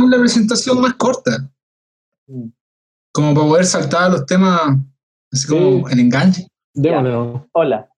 [0.00, 1.50] hagamos la presentación más corta.
[2.26, 2.48] Mm.
[3.12, 4.60] Como para poder saltar a los temas,
[5.32, 5.92] así como Sí.
[5.92, 6.46] el enganche.
[6.74, 7.46] Démosle.
[7.52, 7.88] Hola.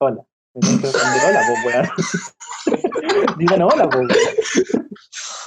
[0.00, 0.26] Hola.
[0.54, 1.88] Hola, pues, weón.
[3.38, 4.08] Digan hola, pues.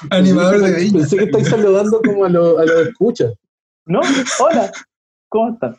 [0.09, 0.99] Animador de viña.
[0.99, 3.33] Pensé que estáis saludando como a los a los escuchas.
[3.85, 4.01] ¿No?
[4.39, 4.71] Hola.
[5.29, 5.77] ¿Cómo están?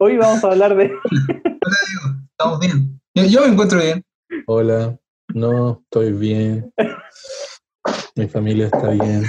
[0.00, 0.92] Hoy vamos a hablar de.
[2.32, 3.00] Estamos bien.
[3.14, 4.04] Yo, yo me encuentro bien.
[4.46, 4.98] Hola,
[5.34, 6.72] no, estoy bien.
[8.16, 9.24] Mi familia está bien.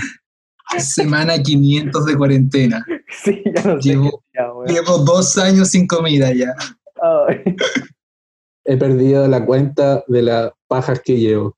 [0.78, 2.86] Semana 500 de cuarentena.
[3.24, 3.90] Sí, ya no sé.
[3.90, 4.24] Llevo,
[4.66, 6.54] qué llevo dos años sin comida ya.
[7.02, 7.56] Ay.
[8.66, 11.58] He perdido la cuenta de las pajas que llevo.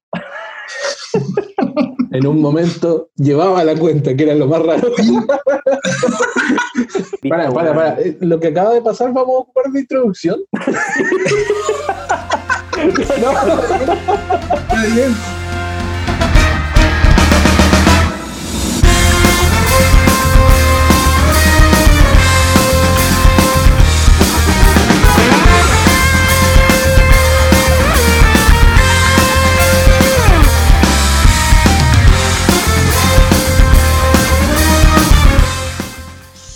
[2.12, 4.91] En un momento llevaba la cuenta, que era lo más raro.
[7.30, 8.02] Para, para, para.
[8.02, 10.40] Eh, Lo que acaba de pasar, vamos a ocupar de introducción.
[12.82, 15.41] Está bien.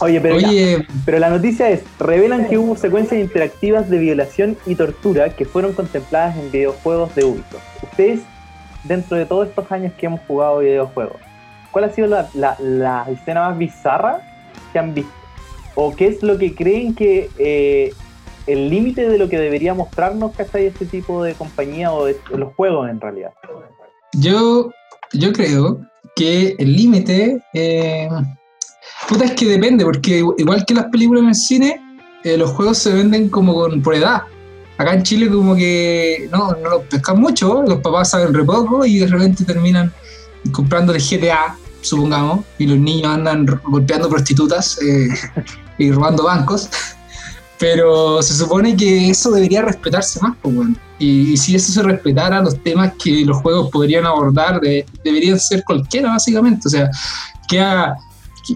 [0.05, 4.57] Oye, pero, ya, Oye, pero la noticia es: revelan que hubo secuencias interactivas de violación
[4.65, 7.83] y tortura que fueron contempladas en videojuegos de Ubisoft.
[7.83, 8.21] Ustedes,
[8.83, 11.17] dentro de todos estos años que hemos jugado videojuegos,
[11.71, 14.21] ¿cuál ha sido la, la- la escena más bizarra
[14.71, 15.11] que han visto?
[15.75, 17.93] ¿O qué es lo que creen que eh,
[18.47, 20.67] el límite de lo que debería mostrarnos, ¿cachai?
[20.67, 23.31] Este tipo de compañía o de los juegos en realidad.
[24.13, 24.69] yo,
[25.13, 25.79] yo creo
[26.15, 27.41] que el límite.
[27.53, 28.07] eh,
[29.07, 31.81] puta, es que depende, porque igual que las películas en el cine,
[32.23, 34.23] eh, los juegos se venden como con, por edad.
[34.77, 38.85] Acá en Chile, como que no, no los pescan mucho, los papás saben re poco
[38.85, 39.91] y de repente terminan
[40.51, 45.07] comprando el GTA, supongamos, y los niños andan golpeando prostitutas eh,
[45.77, 46.69] y robando bancos.
[47.57, 50.75] Pero se supone que eso debería respetarse más, pues, bueno.
[50.99, 55.63] y, si eso se respetara, los temas que los juegos podrían abordar de- deberían ser
[55.63, 56.67] cualquiera, básicamente.
[56.67, 56.89] O sea,
[57.47, 57.95] que haga- que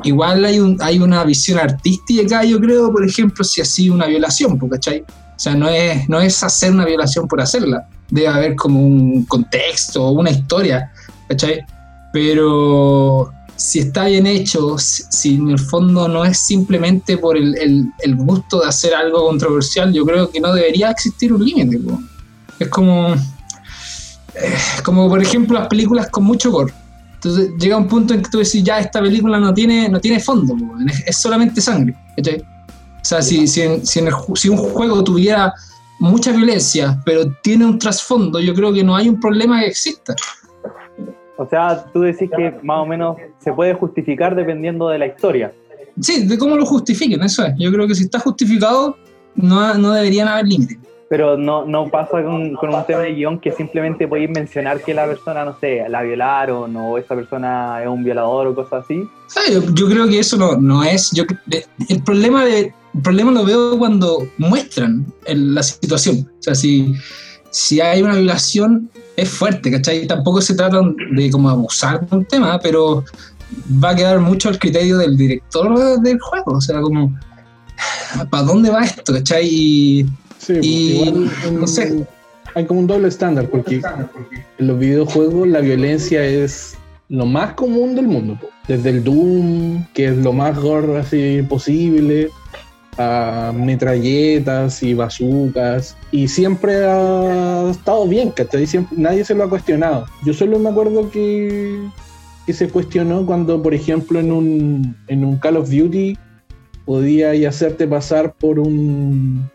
[0.04, 4.58] igual hay, hay una visión artística, yo creo, por ejemplo, si ha sido una violación,
[4.70, 5.02] ¿cachai?
[5.02, 7.88] O sea, no es, no es hacer una violación por hacerla.
[8.10, 10.92] Debe haber como un contexto, una historia,
[11.28, 11.62] ¿cachai?
[12.12, 18.16] Pero si está bien hecho, si, en el fondo no es simplemente por el, el-
[18.16, 21.80] gusto de hacer algo controversial, yo creo que no debería existir un límite.
[22.60, 26.74] Es como, eh, como por ejemplo las películas con mucho gore.
[27.22, 30.22] Entonces llega un punto en que tú decís, ya esta película no tiene, no tiene
[30.22, 30.56] fondo,
[31.06, 31.94] es, solamente sangre.
[32.16, 32.38] ¿cachai?
[32.42, 35.54] O sea, si, si, en- si en el si un juego tuviera
[36.00, 40.16] mucha violencia, pero tiene un trasfondo, yo creo que no hay un problema que exista.
[41.38, 45.54] O sea, tú decís que más o menos se puede justificar dependiendo de la historia.
[46.00, 47.54] Sí, de cómo lo justifiquen, eso es.
[47.58, 48.96] Yo creo que si está justificado,
[49.36, 50.78] no, no deberían haber límites.
[51.10, 55.08] Pero no, no pasa con, un tema de guion que simplemente podéis mencionar que la
[55.08, 59.10] persona, no sé, la violaron o esa persona es un violador o cosas así.
[59.74, 61.12] Yo, creo que eso no, no es.
[61.12, 61.24] Yo,
[61.90, 66.30] el, problema de, problema lo veo cuando muestran la situación.
[66.40, 66.94] O sea, si,
[67.50, 70.08] si hay una violación, es fuerte, ¿cachai?
[70.08, 70.80] Tampoco se trata
[71.12, 73.04] de como abusar de un tema, pero
[73.84, 76.54] va a quedar mucho al criterio del director del juego.
[76.54, 77.18] O sea, como,
[78.30, 79.48] ¿para dónde va esto, cachai?
[79.50, 80.06] Y,
[80.40, 82.06] Sí, Y, igual no sé.
[82.56, 83.82] hay como un doble estándar, porque
[84.58, 86.76] en los videojuegos la violencia es
[87.10, 88.40] lo más común del mundo.
[88.68, 92.30] Desde el Doom, que es lo más gore así posible,
[92.98, 95.96] a metralletas y bazucas.
[96.12, 98.66] Y siempre ha estado bien, ¿cachai?
[98.68, 100.06] Siempre, nadie se lo ha cuestionado.
[100.26, 101.80] Yo solo me acuerdo que,
[102.46, 106.18] que se cuestionó cuando, por ejemplo, en un, en un Call of Duty
[106.86, 109.50] podía y hacerte pasar por un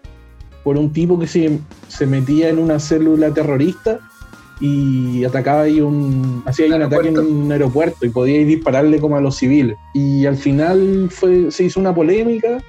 [0.65, 1.59] por un tipo que se,
[1.89, 4.01] se metía en una célula terrorista
[4.61, 8.99] y atacaba ahí un hacía ahí un ataque en un aeropuerto y podía ir dispararle
[8.99, 12.63] como a los civiles y al final fue se hizo una polémica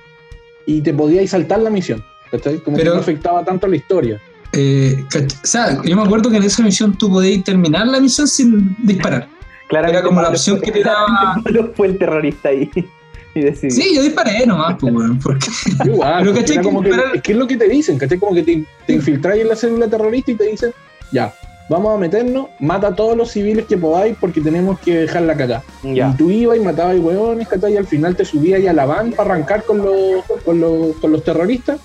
[0.65, 2.57] y te podíais saltar la misión ¿cachai?
[2.59, 4.19] como Pero- que no afectaba tanto a la historia
[4.51, 7.99] eh, cach- o sea, yo me acuerdo que en esa misión tú podías terminar la
[7.99, 9.27] misión sin disparar.
[9.67, 11.41] Claramente Era como la opción que te daba-
[11.75, 12.69] fue el terrorista ahí.
[13.35, 13.69] Y.
[13.69, 15.47] Sí, yo disparé nomás, pues, weón, porque
[15.85, 16.33] Igual,
[16.63, 18.17] como que es que es lo que te dicen, ¿cachai?
[18.17, 20.71] Como que te, te infiltráis en la célula terrorista y te dicen,
[21.11, 21.33] ya,
[21.69, 25.35] vamos a meternos, mata a todos los civiles que podáis porque tenemos que dejar la
[25.35, 25.63] cagada.
[25.83, 26.09] Ya.
[26.09, 27.73] Y tú ibas y matabas hueones, ¿cachai?
[27.73, 30.95] Y al final te subías ahí a la van para arrancar con los, con, los,
[30.97, 31.79] con los terroristas.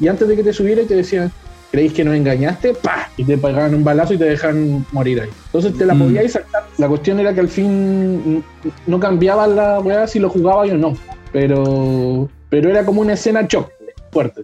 [0.00, 1.32] Y antes de que te subieras te decían,
[1.70, 3.10] creéis que nos engañaste, ¡pah!
[3.16, 5.28] Y te pegaban un balazo y te dejan morir ahí.
[5.46, 5.98] Entonces te la Mm.
[5.98, 6.66] podíais saltar.
[6.78, 8.42] La cuestión era que al fin
[8.86, 10.96] no cambiaba la weá si lo jugaba o no.
[11.32, 13.70] Pero, pero era como una escena shock
[14.10, 14.42] fuerte.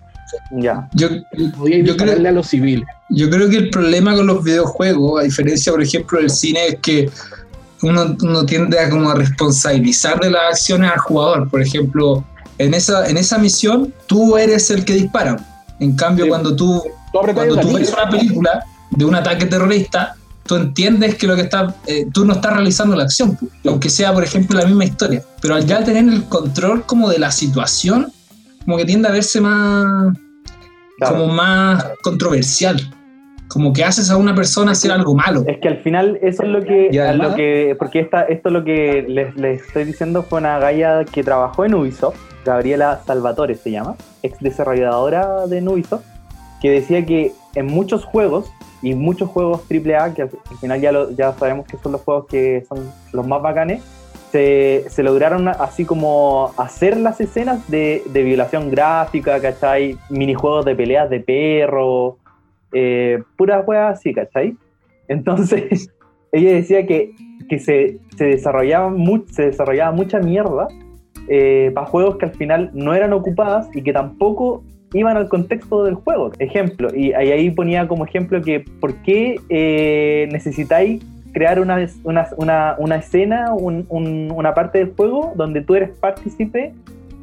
[0.50, 0.88] Ya.
[0.94, 1.08] Yo,
[1.56, 2.86] Podíais yo creo, a los civiles.
[3.10, 6.78] Yo creo que el problema con los videojuegos, a diferencia, por ejemplo, del cine, es
[6.80, 7.08] que
[7.82, 11.48] uno, uno tiende a como a responsabilizar de las acciones al jugador.
[11.50, 12.24] Por ejemplo,
[12.58, 15.36] en esa, en esa misión, tú eres el que dispara.
[15.80, 16.28] En cambio, Sí.
[16.30, 16.82] cuando tú,
[17.22, 20.16] Tú cuando tú ves una película de un ataque terrorista,
[20.46, 24.12] tú entiendes que lo que está, eh, tú no estás realizando la acción, aunque sea,
[24.12, 25.22] por ejemplo, la misma historia.
[25.40, 28.12] Pero al ya tener el control como de la situación,
[28.64, 30.16] como que tiende a verse más,
[30.98, 31.16] Claro.
[31.16, 32.80] como más controversial.
[33.48, 35.44] Como que haces a una persona hacer algo malo.
[35.46, 38.64] Es que al final eso es lo que, además- lo que porque esta, esto lo
[38.64, 43.70] que les, les estoy diciendo fue una galla que trabajó en Ubisoft, Gabriela Salvatore se
[43.70, 46.04] llama, ex desarrolladora de Ubisoft,
[46.64, 48.50] que decía que en muchos juegos
[48.80, 52.24] y muchos juegos AAA, que al, al final ya, ya sabemos que son los juegos
[52.24, 53.82] que son los más bacanes,
[54.32, 59.98] se, se lograron así como hacer las escenas de, de violación gráfica, ¿cachai?
[60.08, 62.16] Minijuegos de peleas de perro,
[62.72, 64.56] eh, puras weas así, ¿cachai?
[65.06, 65.90] Entonces,
[66.32, 67.12] ella decía que,
[67.46, 70.68] que se, se, desarrollaba mu- se desarrollaba mucha mierda
[71.74, 74.64] para juegos que al final no eran ocupadas y que tampoco
[74.94, 76.30] iban al contexto del juego.
[76.38, 81.02] Ejemplo, y ahí, ponía como ejemplo que por qué eh, necesitáis
[81.32, 85.90] crear una, una, una, una escena, un- un- una parte del juego donde tú eres
[85.90, 86.72] partícipe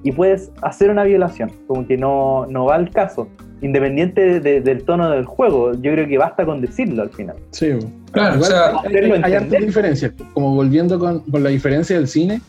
[0.03, 1.49] y puedes hacer una violación.
[1.67, 3.27] Como que no, no va al caso.
[3.61, 7.35] Independiente de- de- del tono del juego, yo creo que basta con decirlo al final.
[7.51, 7.69] Sí.
[8.11, 10.11] Claro, o sea, hay, hay, hartas diferencias.
[10.33, 12.41] Como volviendo con, con la diferencia del cine,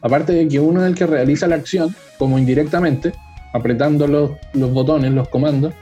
[0.00, 3.12] aparte de que uno es el que realiza la acción, como indirectamente,
[3.52, 5.74] apretando los, los botones, los comandos,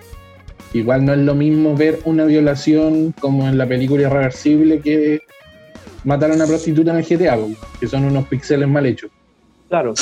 [0.72, 5.20] igual no es lo mismo ver una violación como en la película irreversible que
[6.04, 7.38] matar a una prostituta en el GTA,
[7.80, 9.10] que son unos píxeles mal hechos.
[9.68, 9.94] Claro.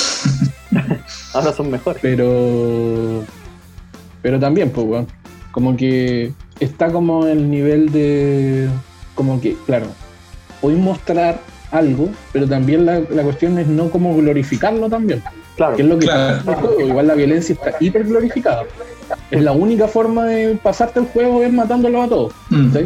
[1.33, 2.01] Ahora son mejores.
[2.01, 3.23] Pero.
[4.21, 5.07] Pero también, pues, weón,
[5.51, 8.69] Como que está como el nivel de.
[9.15, 9.87] Como que, claro,
[10.61, 11.41] podéis mostrar
[11.71, 15.21] algo, pero también la, la cuestión es no como glorificarlo también.
[15.57, 15.75] Claro.
[15.75, 16.37] Que es lo que Claro.
[16.45, 16.87] pasa en el juego.
[16.89, 18.63] Igual la violencia está hiper glorificada.
[19.31, 22.33] Es la única forma de pasarte el juego es matándolos a todos.
[22.49, 22.79] mm, ¿sí?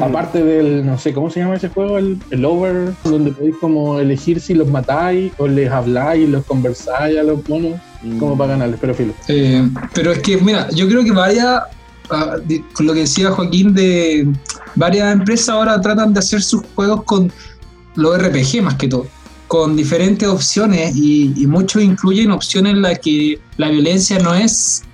[0.00, 1.98] Aparte del, no sé, ¿cómo se llama ese juego?
[1.98, 7.18] El, el Over, donde podéis como elegir si los matáis o les habláis, los conversáis
[7.18, 7.78] a los monos,
[8.18, 9.12] como para ganarles, pero filo.
[9.28, 11.64] eh, pero es que, mira, yo creo que varias,
[12.08, 12.36] ah,
[12.72, 14.26] con lo que decía Joaquín, de
[14.74, 17.30] varias empresas ahora tratan de hacer sus juegos con
[17.96, 19.06] los RPG más que todo,
[19.50, 24.84] con diferentes opciones y, y muchos incluyen opciones en las que la violencia no es,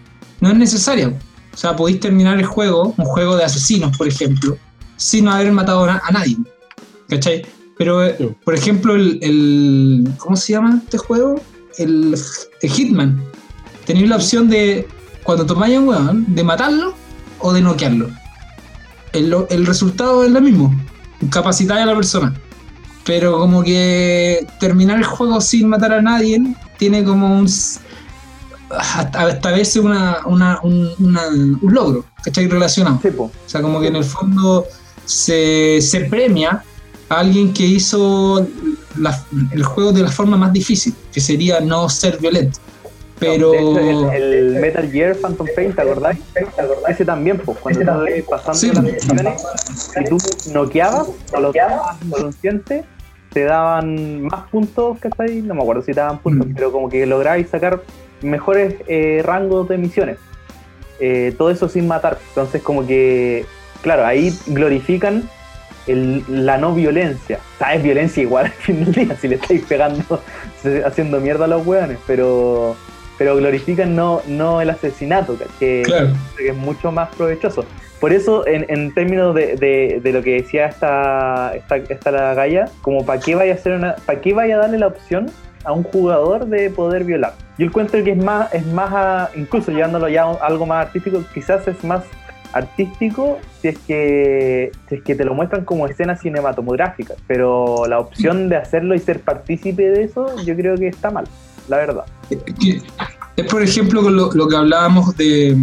[0.41, 1.09] no es necesaria.
[1.53, 4.57] O sea, podéis terminar el juego, un juego de asesinos, por ejemplo,
[4.97, 6.39] sin haber matado a, nadie.
[7.07, 7.45] ¿Cachai?
[7.77, 8.31] Pero, eh, Sí.
[8.47, 11.39] por ejemplo, el, el- ¿Cómo se llama este juego?
[11.77, 12.17] El,
[12.63, 13.23] el Hitman.
[13.85, 14.89] Tenéis la opción de,
[15.23, 16.95] cuando tomáis a un weón, de matarlo
[17.41, 18.09] o de noquearlo.
[19.13, 20.75] El, el resultado es lo mismo.
[21.29, 22.35] Capacitáis a la persona.
[23.07, 26.43] Pero como que terminar el juego sin matar a nadie
[26.77, 27.49] tiene como un...
[28.69, 32.49] Hasta, hasta a veces una, una- un, una- un logro, ¿cachai?
[32.49, 32.99] Relacionado.
[33.01, 33.09] Sí.
[33.17, 34.67] O sea, como que en el fondo
[35.05, 36.65] se, se premia
[37.09, 38.45] a alguien que hizo
[38.99, 42.59] la- el juego de la forma más difícil, que sería no ser violento.
[43.21, 43.55] Pero...
[43.55, 46.17] Hecho, el, el Metal Gear Phantom Pain, ¿te acordás?
[46.89, 48.71] Ese también, pues, cuando ibas pasando Sí.
[48.73, 49.43] las misiones,
[49.95, 50.19] si tú
[50.53, 52.85] noqueabas o lo quedabas inconsciente,
[53.37, 55.43] te daban más puntos, ¿cachai?
[55.43, 56.55] No me acuerdo si te daban puntos, Mm.
[56.55, 57.83] pero como que lograbais sacar
[58.23, 60.17] mejores eh, rangos de misiones.
[61.01, 62.17] Eh, todo eso sin matar.
[62.31, 63.45] Entonces, como que,
[63.83, 65.29] claro, ahí glorifican
[65.87, 67.39] el- la no violencia.
[67.57, 70.23] O sea, es violencia igual al fin del día, si le estáis pegando,
[70.87, 72.75] haciendo mierda a los hueones, pero,
[73.19, 76.09] pero glorifican no, no el asesinato, que, Claro.
[76.39, 77.67] que es mucho más provechoso.
[78.01, 79.57] Por eso, en, en términos de,
[80.03, 83.73] de- lo que decía esta, esta, esta la galla, como para qué vaya a hacer
[83.73, 85.31] una, para qué vaya a darle la opción
[85.65, 87.33] a un jugador de poder violar.
[87.59, 91.23] Yo encuentro que es más, es más a- incluso llevándolo ya a algo más artístico,
[91.33, 92.05] quizás es más
[92.53, 97.99] artístico si es que si es que te lo muestran como escenas cinematográficas, pero la
[97.99, 101.25] opción de hacerlo y ser partícipe de eso, yo creo que está mal,
[101.69, 102.05] la verdad.
[103.37, 105.57] Es por ejemplo lo, que hablábamos de,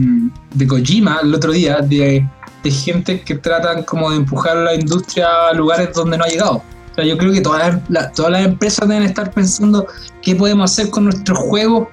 [0.54, 2.28] de Kojima el otro día, de,
[2.64, 6.62] de gente que tratan como de empujar la industria a lugares donde no ha llegado.
[6.92, 9.88] O sea, yo creo que todas las, la- todas las empresas deben estar pensando
[10.22, 11.88] qué podemos hacer con nuestros juegos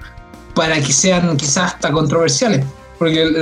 [0.53, 2.63] para que sean quizás hasta controversiales.
[2.99, 3.35] Porque en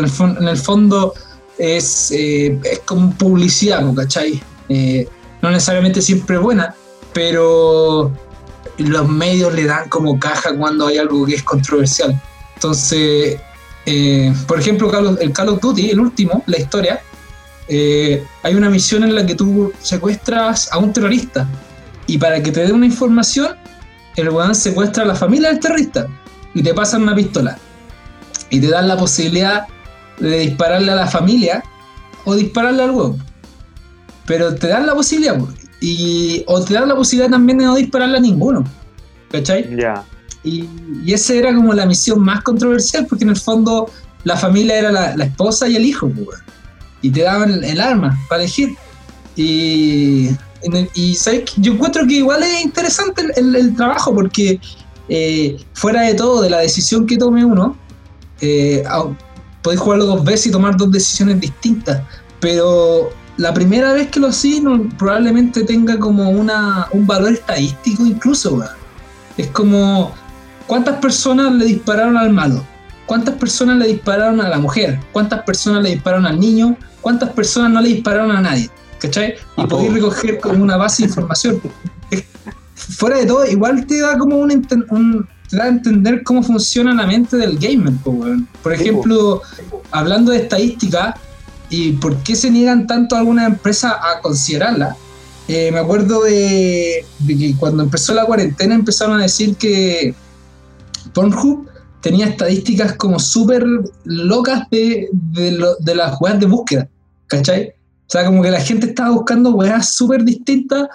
[0.48, 1.14] el, fondo
[1.58, 3.84] es, eh, es como publicidad.
[3.94, 4.42] ¿cachai?
[4.70, 5.06] Eh,
[5.42, 6.74] no necesariamente siempre buena,
[7.14, 8.14] pero
[8.80, 12.20] los medios le dan como caja cuando hay algo que es controversial.
[12.56, 13.40] Entonces,
[13.86, 17.02] eh, por ejemplo, el Call of Duty, el último, la historia,
[17.68, 21.48] eh, hay una misión en la que tú secuestras a un terrorista
[22.08, 23.56] y para que te dé una información,
[24.16, 26.08] el weón secuestra a la familia del terrorista
[26.54, 27.58] y te pasan una pistola
[28.50, 29.68] y te dan la posibilidad
[30.20, 31.64] de dispararle a la familia
[32.26, 33.24] o dispararle al weón.
[34.26, 35.38] Pero te dan la posibilidad,
[35.82, 38.64] y, o te dan la posibilidad también de no dispararle a ninguno.
[39.32, 39.76] ¿Cachai?
[39.76, 40.04] Ya.
[40.44, 40.66] Y,
[41.06, 43.90] y esa era como la misión más controversial, porque en el fondo
[44.24, 46.40] la familia era la, la esposa y el hijo, pues,
[47.02, 48.76] y te daban el arma para elegir.
[49.36, 50.30] Y,
[50.96, 54.60] y ¿sabes yo encuentro que igual es interesante el, el- el trabajo, porque
[55.08, 57.78] eh, fuera de todo, de la decisión que tome uno,
[58.42, 58.84] eh,
[59.62, 62.02] podéis jugarlo dos veces y tomar dos decisiones distintas,
[62.40, 63.10] pero
[63.40, 68.56] la primera vez que lo hacís no- probablemente tenga como una, un valor estadístico incluso,
[68.56, 68.70] weón.
[69.38, 70.14] Es como,
[70.68, 72.64] ¿cuántas personas le dispararon al malo?
[73.06, 75.00] ¿Cuántas personas le dispararon a la mujer?
[75.14, 76.76] ¿Cuántas personas le dispararon al niño?
[77.02, 78.70] ¿Cuántas personas no le dispararon a nadie?
[79.00, 79.36] ¿Cachai?
[79.58, 81.62] Y podéis recoger como una base de información.
[82.12, 82.26] Es-
[82.76, 84.50] Fuera de todo, igual te da como un,
[85.50, 88.48] te da a entender cómo funciona la mente del gamer, po, weón.
[88.62, 89.42] Por ejemplo,
[89.92, 91.16] hablando de estadística
[91.70, 94.96] y por qué se niegan tanto algunas empresas a considerarla,
[95.48, 100.14] eh, me acuerdo de, que cuando empezó la cuarentena empezaron a decir que
[101.14, 101.68] Pornhub
[102.02, 103.66] tenía estadísticas como súper
[104.04, 106.88] locas de, de, las weas de búsqueda,
[107.28, 107.70] ¿cachai?
[107.70, 110.88] O sea, como que la gente estaba buscando weas súper distintas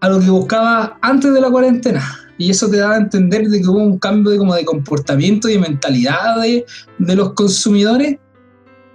[0.00, 2.04] a lo que buscaba antes de la cuarentena.
[2.36, 5.48] Y eso te daba a entender de que hubo un cambio de, como de comportamiento
[5.48, 6.66] y mentalidad de,
[6.98, 8.18] de los consumidores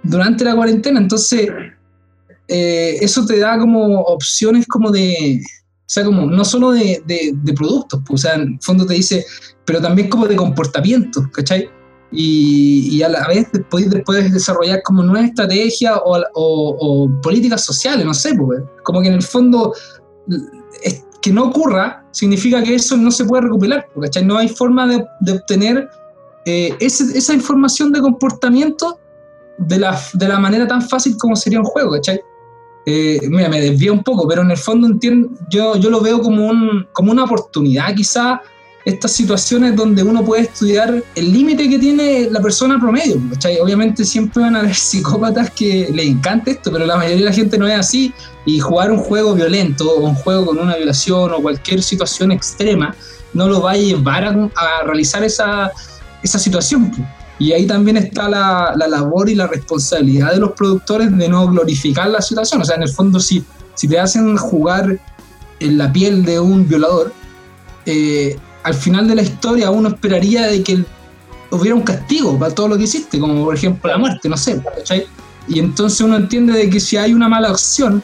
[0.02, 1.00] durante la cuarentena.
[1.00, 1.48] Entonces,
[2.48, 7.32] eh, eso te da como opciones como de, o sea, como no solo de, de-
[7.34, 9.24] de productos, pues, o sea, en el fondo te dice,
[9.64, 11.68] pero también como de comportamiento, ¿cachai?
[12.12, 17.64] Y, y a la vez después, después desarrollar como nuevas estrategias o, o- o políticas
[17.64, 19.72] sociales, no sé, pues, como que en el fondo
[20.82, 24.24] es- que no ocurra significa que eso no se puede recuperar, ¿cachai?
[24.24, 25.88] No hay forma de, de obtener
[26.46, 28.98] eh, ese- esa información de comportamiento
[29.60, 32.20] de la, de la manera tan fácil como sería un juego, ¿cachai?
[32.86, 36.20] Eh, mira, me desvío un poco, pero en el fondo entiendo, yo, yo lo veo
[36.20, 38.40] como, un, como una oportunidad, quizá
[38.86, 43.20] estas situaciones donde uno puede estudiar el límite que tiene la persona promedio.
[43.32, 43.58] ¿cachai?
[43.58, 47.32] Obviamente siempre van a haber psicópatas que les encanta esto, pero la mayoría de la
[47.32, 48.14] gente no es así.
[48.46, 52.96] Y jugar un juego violento o un juego con una violación o cualquier situación extrema
[53.34, 55.70] no lo va a llevar a, a realizar esa,
[56.22, 56.90] esa situación.
[57.40, 61.48] Y ahí también está la, la labor y la responsabilidad de los productores de no
[61.48, 62.60] glorificar la situación.
[62.60, 63.42] O sea, en el fondo, si,
[63.74, 65.00] si te hacen jugar
[65.58, 67.14] en la piel de un violador,
[67.86, 70.84] eh, al final de la historia uno esperaría de que
[71.50, 74.62] hubiera un castigo para todo lo que hiciste, como por ejemplo la muerte, no sé,
[74.76, 75.06] ¿cachai?
[75.48, 78.02] Y entonces uno entiende de que si hay una mala acción,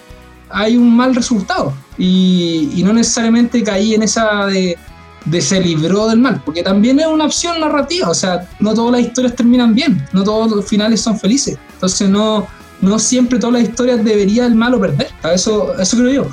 [0.49, 1.75] hay un mal resultado.
[1.99, 4.79] Y, y no necesariamente caí en esa de,
[5.27, 8.93] de se libró del mal, porque también es una opción narrativa, o sea, no todas
[8.93, 11.59] las historias terminan bien, no todos los finales son felices.
[11.75, 12.47] Entonces no,
[12.81, 15.09] no siempre todas las historias debería el malo perder.
[15.35, 16.27] Eso, eso creo yo.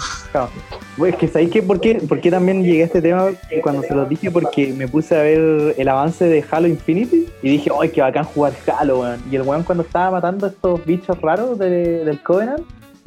[1.20, 1.64] Que ¿sabéis qué?
[1.64, 3.30] ¿Por qué, por qué también llegué a este tema
[3.64, 4.30] cuando se los dije?
[4.30, 8.26] Porque me puse a ver el avance de Halo Infinity y dije, ¡ay, qué bacán
[8.26, 9.20] jugar Halo, weón!
[9.32, 12.62] Y el weón cuando estaba matando a estos bichos raros de- del Covenant,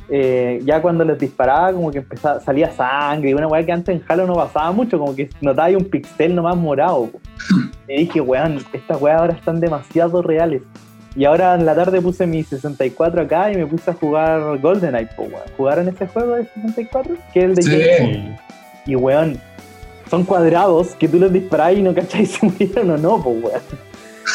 [0.08, 3.94] eh, ya cuando les disparaba como que empezaba, salía sangre y una weá que antes
[3.94, 7.06] en Halo no pasaba mucho, como que notaba ahí un pixel nomás morado.
[7.06, 7.20] po.
[7.88, 10.62] Y dije, weón, estas weas ahora están demasiado reales.
[11.16, 15.08] Y ahora en la tarde puse mi 64 acá y me puse a jugar GoldenEye,
[15.16, 15.42] po, weón.
[15.56, 17.14] ¿Jugaron ese juego de 64?
[17.32, 18.36] Que es el de Sí.
[18.86, 19.40] Y weón,
[20.08, 23.62] son cuadrados que tú los disparas y no cacháis si murieron o no, po, weón.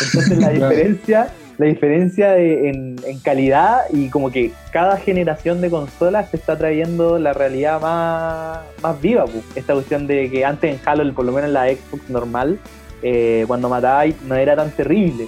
[0.06, 1.30] Entonces la diferencia,
[1.62, 7.20] la diferencia de- en, calidad y como que cada generación de consolas te está trayendo
[7.20, 9.44] la realidad más, más viva, po.
[9.54, 12.58] Esta cuestión de que antes en Halo, por lo menos en la Xbox normal,
[13.04, 15.28] eh, cuando matabais no era tan terrible.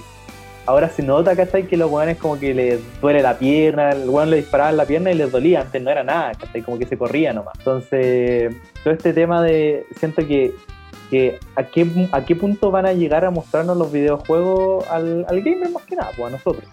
[0.66, 1.68] Ahora se nota, ¿cachai?
[1.68, 4.86] Que los weones como que les duele la pierna, el weón le disparaba en la
[4.86, 6.62] pierna y les dolía, antes no era nada, ¿cachai?
[6.62, 7.54] Como que se corría nomás.
[7.58, 10.52] Entonces, todo este tema de, siento que,
[11.10, 15.42] que a, qué, a qué punto van a llegar a mostrarnos los videojuegos al, al
[15.42, 16.64] gamer más que nada, pues a nosotros.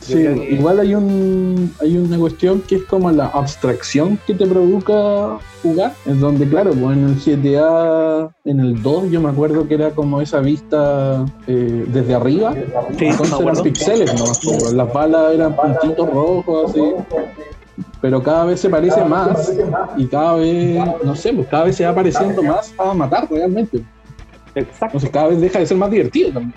[0.00, 4.46] Sí, que- igual hay un hay una cuestión que es como la abstracción que te
[4.46, 9.66] provoca jugar, en donde claro, pues en el GTA, en el 2 yo me acuerdo
[9.66, 12.54] que era como esa vista eh, desde arriba,
[12.96, 16.80] Sí, entonces eran pixeles nomás, pues, las balas eran puntitos rojos así,
[18.00, 19.52] pero cada vez se parece más
[19.96, 23.82] y cada vez, no sé, pues cada vez se va pareciendo más a matar realmente,
[24.54, 26.54] Exacto, entonces cada vez deja de ser más divertido también.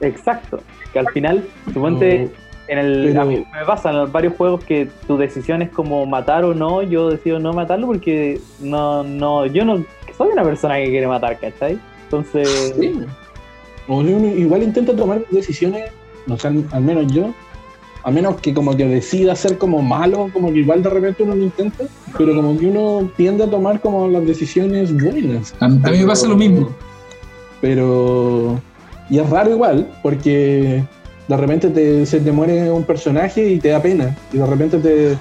[0.00, 0.60] exacto.
[0.92, 2.30] Que al final, suponte,
[2.68, 5.70] en el, Pero- a mí me pasa en los varios juegos que tu decisión es
[5.70, 9.82] como matar o no, yo decido no matarlo porque no, no, yo no
[10.16, 11.78] soy una persona que quiere matar, ¿cachai?
[12.04, 13.00] Entonces, Sí.
[13.90, 15.90] O sea, igual intenta tomar decisiones,
[16.26, 17.32] no sé, al, al menos yo,
[18.04, 21.34] a menos que como que decida ser como malo, como que igual de repente uno
[21.34, 21.84] lo intenta,
[22.16, 25.54] pero como que uno tiende a tomar como las decisiones buenas.
[25.60, 26.68] A, mí me pasa lo mismo.
[27.60, 28.60] Pero...
[29.10, 30.84] Y es raro igual, porque
[31.28, 34.78] de repente te- se te muere un personaje y te da pena, y de repente
[34.78, 35.18] te...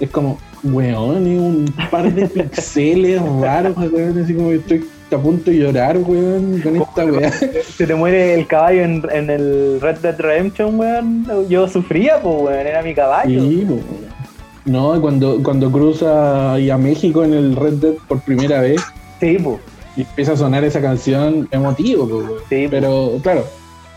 [0.00, 4.84] Es como, weón, y un par de pixeles raros, weón, así como que estoy
[5.16, 7.30] a punto de llorar, weón, con esta weá.
[7.30, 11.26] se te muere el caballo en, en el Red Dead Redemption, weón.
[11.48, 13.40] Yo sufría, pues, weón, era mi caballo.
[13.40, 13.66] Sí,
[14.64, 18.80] no, cuando, cuando cruza ahí a México en el Red Dead por primera vez
[19.20, 19.58] Sí, pues,
[19.96, 22.30] y empieza a sonar esa canción emotivo, weón.
[22.48, 22.70] sí, po.
[22.70, 23.44] pero claro,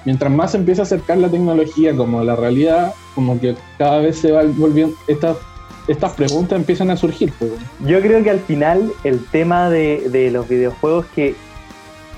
[0.05, 4.17] mientras más se empieza a acercar la tecnología como la realidad, como que cada vez
[4.17, 5.37] se va volviendo, estas,
[5.87, 7.31] estas preguntas empiezan a surgir.
[7.39, 7.57] weón.
[7.85, 11.35] Yo creo que al final el tema de, los videojuegos que,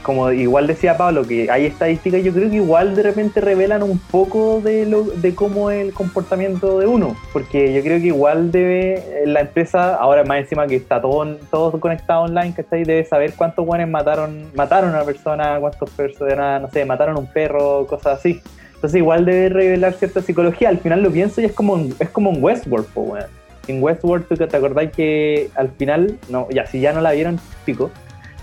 [0.03, 3.99] como igual decía Pablo, que hay estadísticas, yo creo que igual de repente revelan un
[3.99, 7.17] poco de, lo, de cómo es el comportamiento de uno.
[7.33, 11.77] Porque yo creo que igual debe la empresa, ahora más encima que está todo, todo
[11.79, 12.85] conectado online, ¿cachai?
[12.85, 17.27] Debe saber cuántos guanes mataron, mataron a una persona, cuántas personas, no sé, mataron un
[17.27, 18.41] perro, cosas así.
[18.75, 20.69] Entonces igual debe revelar cierta psicología.
[20.69, 23.36] Al final lo pienso y es como, en- es como en Westworld, weón
[23.67, 27.11] en Westworld, tú que te acordáis que al final, no, ya si ya no la
[27.11, 27.91] vieron, pico,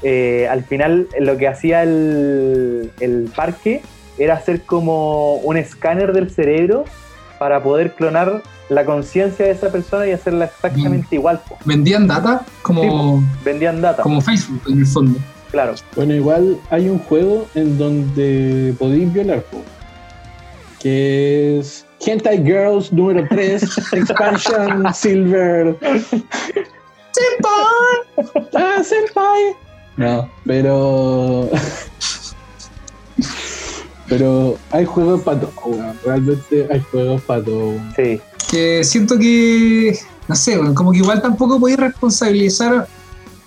[0.03, 3.83] eh, al final lo que hacía el, el parque
[4.19, 6.85] era hacer como un escáner del cerebro
[7.39, 11.41] para poder clonar la conciencia de esa persona y hacerla exactamente igual.
[11.49, 11.59] po.
[11.65, 15.19] Vendían data como, Vendían data, como Facebook en el fondo.
[15.51, 15.75] claro.
[15.97, 19.63] Bueno, igual hay un juego en donde podéis violar, po,
[20.81, 23.63] que es Hentai Girls número 3,
[23.93, 25.77] Expansion Silver.
[27.13, 28.45] ¡Senpai!
[28.55, 29.57] ¡Ah, senpai!
[29.97, 31.49] No, pero.
[34.09, 35.79] pero hay juegos para todo.
[36.05, 37.75] Realmente hay juegos para todo.
[37.97, 42.87] Sí, que siento que, no sé, como que igual tampoco podéis responsabilizar,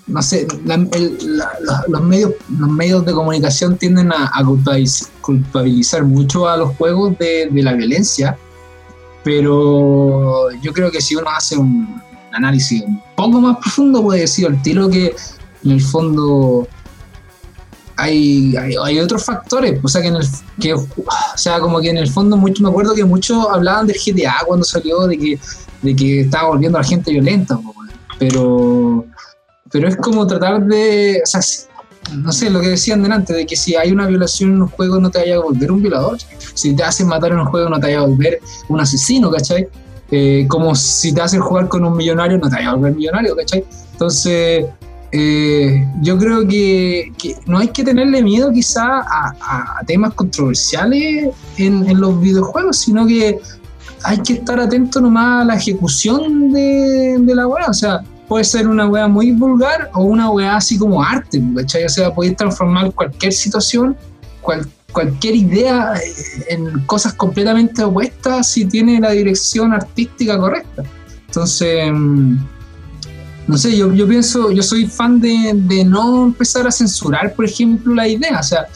[0.08, 4.42] no sé, la- el- la- los, los medios, los medios de comunicación tienden a, a
[4.44, 8.38] culpabiliz- culpabilizar mucho a los juegos de, de la violencia,
[9.28, 14.48] pero yo creo que si uno hace un análisis un poco más profundo puede decir
[14.48, 15.14] al tiro que
[15.66, 16.66] en el fondo
[17.98, 20.26] hay, hay, otros factores, o sea que en el
[20.62, 20.86] que, o
[21.36, 24.64] sea, como que en el fondo mucho, me acuerdo que muchos hablaban del GTA cuando
[24.64, 25.40] salió, de que,
[25.82, 27.60] de que estaba volviendo a la gente violenta,
[28.18, 29.04] pero
[29.70, 31.22] pero es como tratar de,
[32.16, 35.00] no sé, lo que decían delante, de que si hay una violación en un juego
[35.00, 36.18] no te vaya a volver un violador,
[36.54, 38.40] si te hacen matar en un juego no te vaya a volver
[38.70, 39.68] un asesino, ¿cachai?
[40.10, 43.36] Eh, como si te hacen jugar con un millonario no te vaya a volver millonario,
[43.36, 43.66] ¿cachai?
[43.92, 44.66] Entonces,
[45.12, 47.12] eh, yo creo que,
[47.46, 53.40] no hay que tenerle miedo quizá a, temas controversiales en, los videojuegos, sino que
[54.04, 57.70] hay que estar atento nomás a la ejecución de, de la weá.
[57.70, 61.86] O sea, puede ser una weá muy vulgar o una weá así como arte, ¿cachai?
[61.86, 63.96] O sea, podéis transformar cualquier situación,
[64.42, 70.84] cual- cualquier idea eh, en cosas completamente opuestas si tiene la dirección artística correcta.
[71.28, 72.38] Entonces, mm,
[73.48, 77.46] no sé, yo, yo pienso, yo soy fan de, de no empezar a censurar, por
[77.46, 78.40] ejemplo, la idea.
[78.40, 78.68] O sea,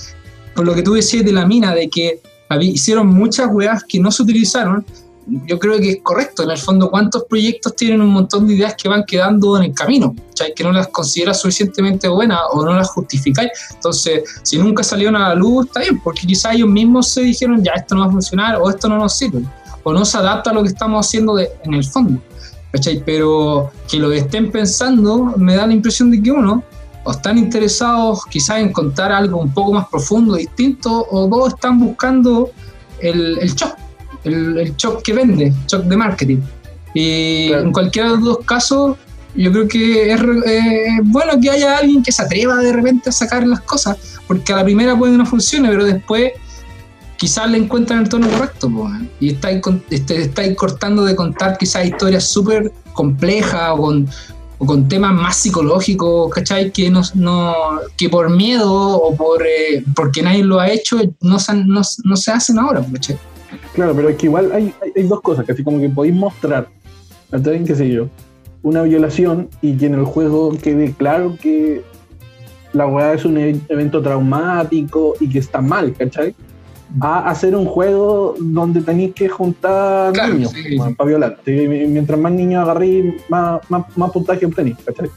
[0.55, 2.19] por lo que tú decías de la mina, de que
[2.61, 4.85] hicieron muchas weas que no se utilizaron,
[5.27, 6.43] yo creo que es correcto.
[6.43, 9.73] En el fondo, ¿cuántos proyectos tienen un montón de ideas que van quedando en el
[9.73, 10.15] camino?
[10.29, 10.53] ¿cachai?
[10.53, 13.51] Que no las consideras suficientemente buenas o no las justificáis.
[13.73, 17.63] Entonces, si nunca salieron a la luz, está bien, porque quizás ellos mismos se dijeron,
[17.63, 19.43] ya, esto no va a funcionar o esto no nos sirve.
[19.83, 22.21] O no se adapta a lo que estamos haciendo de- en el fondo.
[22.71, 23.03] ¿cachai?
[23.05, 26.63] Pero que lo estén pensando me da la impresión de que uno,
[27.03, 31.79] o están interesados quizás en contar algo un poco más profundo, distinto, o dos están
[31.79, 32.51] buscando
[32.99, 33.75] el, el shock,
[34.23, 36.37] el, el shock que vende, shock de marketing.
[36.93, 37.63] Y Claro.
[37.63, 38.97] en cualquiera de los dos casos,
[39.35, 43.13] yo creo que es eh, bueno que haya alguien que se atreva de repente a
[43.13, 46.33] sacar las cosas, porque a la primera puede que no funcione, pero después
[47.17, 51.85] quizás le encuentran el tono correcto, po, y estáis, este- estáis cortando de contar quizás
[51.85, 54.09] historias súper complejas o con,
[54.57, 56.71] o con temas más psicológicos, ¿cachai?
[56.71, 57.53] Que, no, no-
[57.95, 61.81] que por miedo o por eh, porque nadie lo ha hecho, no se, han- no,
[62.03, 63.17] no se hacen ahora, ¿cachai?
[63.73, 66.15] Claro, pero es que igual hay, hay, hay dos cosas, que así como que podéis
[66.15, 66.67] mostrar,
[67.29, 67.63] ¿cachai?
[67.63, 68.07] qué sé yo,
[68.63, 71.81] una violación y que en el juego quede claro que
[72.73, 76.35] la weá es un e- evento traumático y que está mal, ¿cachai?
[76.99, 80.77] A hacer un juego donde tenéis que juntar Claro, niños sí, sí.
[80.77, 81.37] para violar.
[81.45, 81.51] ¿sí?
[81.51, 85.09] Y Mientras más niños agarréis, más, más, más puntaje obtenéis, ¿cachai?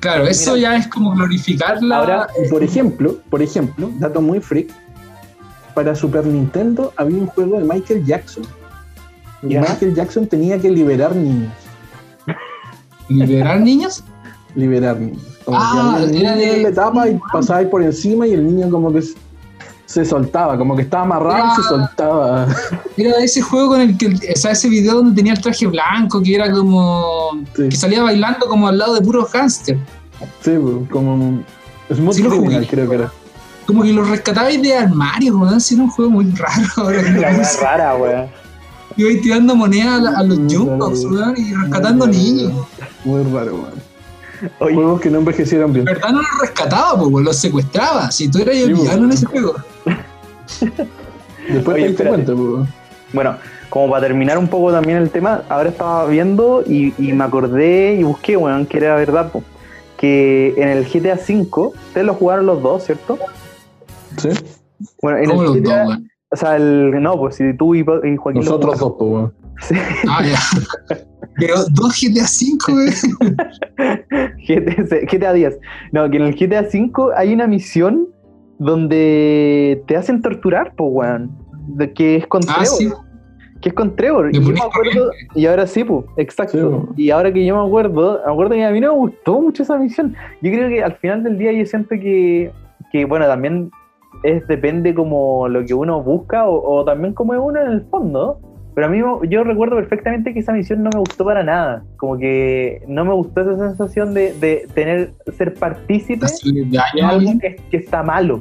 [0.00, 1.98] Claro, eso ya es como glorificar la...
[1.98, 4.72] Ahora, por ejemplo, por ejemplo, dato muy freak,
[5.74, 8.44] para Super Nintendo había un juego de Michael Jackson.
[9.42, 9.60] Y Ya.
[9.60, 11.52] Michael Jackson tenía que liberar niños.
[13.08, 14.02] liberar niños.
[14.54, 15.22] Liberar niños.
[15.44, 18.70] Como Ah, que niño de- en la etapa y pasaba por encima y el niño
[18.70, 19.02] como que
[19.86, 21.68] se- soltaba, como que estaba amarrado y se Ah.
[21.68, 22.46] soltaba.
[22.96, 26.22] Era ese juego con el que, o sea, ese video donde tenía el traje blanco,
[26.22, 29.76] que era como, Sí, que salía bailando como al lado de puros gángster.
[30.40, 31.42] sí, pues, como
[31.92, 33.12] Smooth Sí Criminal, creo que era.
[33.66, 36.62] Como que los rescatabais de armario, weón, si era un juego muy raro.
[36.76, 37.60] Ahora que La weá pienso.
[37.60, 38.26] rara, weón.
[38.96, 42.52] Iba tirando monedas a, a los Muy jukebox, weón, y rescatando Muy niños.
[43.04, 43.92] Muy raro, weón.
[44.58, 45.86] Oye, Juegos que no envejecieron bien.
[45.88, 48.10] En verdad no los rescataba, weón, los secuestraba.
[48.10, 49.54] Si tú eras el Sí, villano en ese juego.
[51.48, 52.68] Después Oye, te cuenta, pues.
[53.12, 53.36] Bueno,
[53.68, 57.94] como para terminar un poco también el tema, ahora estaba viendo y, y me acordé
[57.94, 59.42] y busqué, weón, que era verdad, po,
[59.96, 61.46] que en el GTA V,
[61.86, 63.18] ustedes lo jugaron los dos, ¿cierto?
[64.18, 64.28] Sí.
[65.02, 65.98] Bueno, en ¿Cómo el los dos,
[66.30, 69.34] o sea, el, no, pues si tú y, y Joaquín Nosotros dos, pues, weón.
[69.60, 69.74] Sí,
[70.08, 70.96] Ah, ya.
[71.36, 73.36] Pero dos GTA V, weón.
[74.46, 75.58] GTA, GTA 10.
[75.92, 78.08] No, que en el GTA V hay una misión
[78.58, 81.30] donde te hacen torturar, pues, weón.
[81.68, 82.78] De que es con Ah, Trevor.
[82.78, 82.90] sí.
[83.60, 84.30] Que es con Trevor.
[84.34, 86.58] Y, yo me acuerdo, y ahora sí, pues, exacto.
[86.58, 86.94] Sí, po.
[86.96, 89.62] y ahora que yo me acuerdo, me acuerdo que a mí no me gustó mucho
[89.62, 90.16] esa misión.
[90.40, 92.50] Yo creo que al final del día yo siento que,
[92.90, 93.70] que bueno, también
[94.22, 97.82] es depende como lo que uno busca o, o también como es uno en el
[97.82, 98.40] fondo.
[98.74, 101.84] Pero a mí yo recuerdo perfectamente que esa misión no me gustó para nada.
[101.98, 107.56] Como que no me gustó esa sensación de, de tener ser partícipe de algo que,
[107.70, 108.40] que está malo.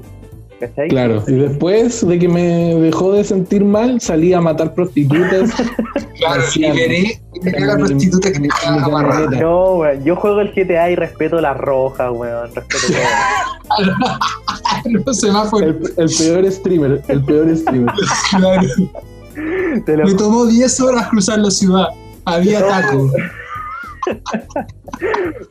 [0.61, 0.89] ¿Cachai?
[0.89, 1.23] Claro.
[1.27, 5.51] Y después de que me dejó de sentir mal, salí a matar prostitutas.
[6.21, 9.39] Claro, liberé, liberé a la prostituta que me estaba amarrada.
[9.41, 12.53] No, weón, yo juego el GTA y respeto las rojas, weón.
[12.53, 12.93] Respeto
[13.79, 14.19] todo.
[14.85, 15.63] No se va fue.
[15.63, 17.93] El, el peor streamer, el peor streamer.
[18.29, 18.67] Claro.
[19.85, 21.87] Te lo Me tomó 10 horas cruzar la ciudad.
[22.25, 23.11] Había taco.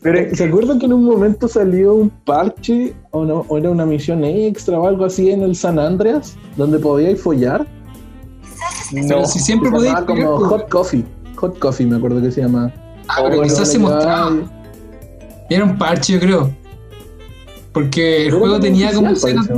[0.03, 3.87] Pero ¿Se acuerdan que en un momento salió un parche o, no, o era una
[3.87, 7.67] misión extra o algo así en el San Andreas donde podíais follar?
[8.93, 9.95] Pero si siempre podéis.
[9.95, 11.05] llamaba como Hot Coffee.
[11.37, 12.73] Hot Coffee me acuerdo que se llama.
[13.09, 14.33] Ah, pero quizás se mostraba.
[15.49, 16.60] Era un parche, yo creo.
[17.73, 19.11] Porque el juego tenía como.
[19.11, 19.49] escenas-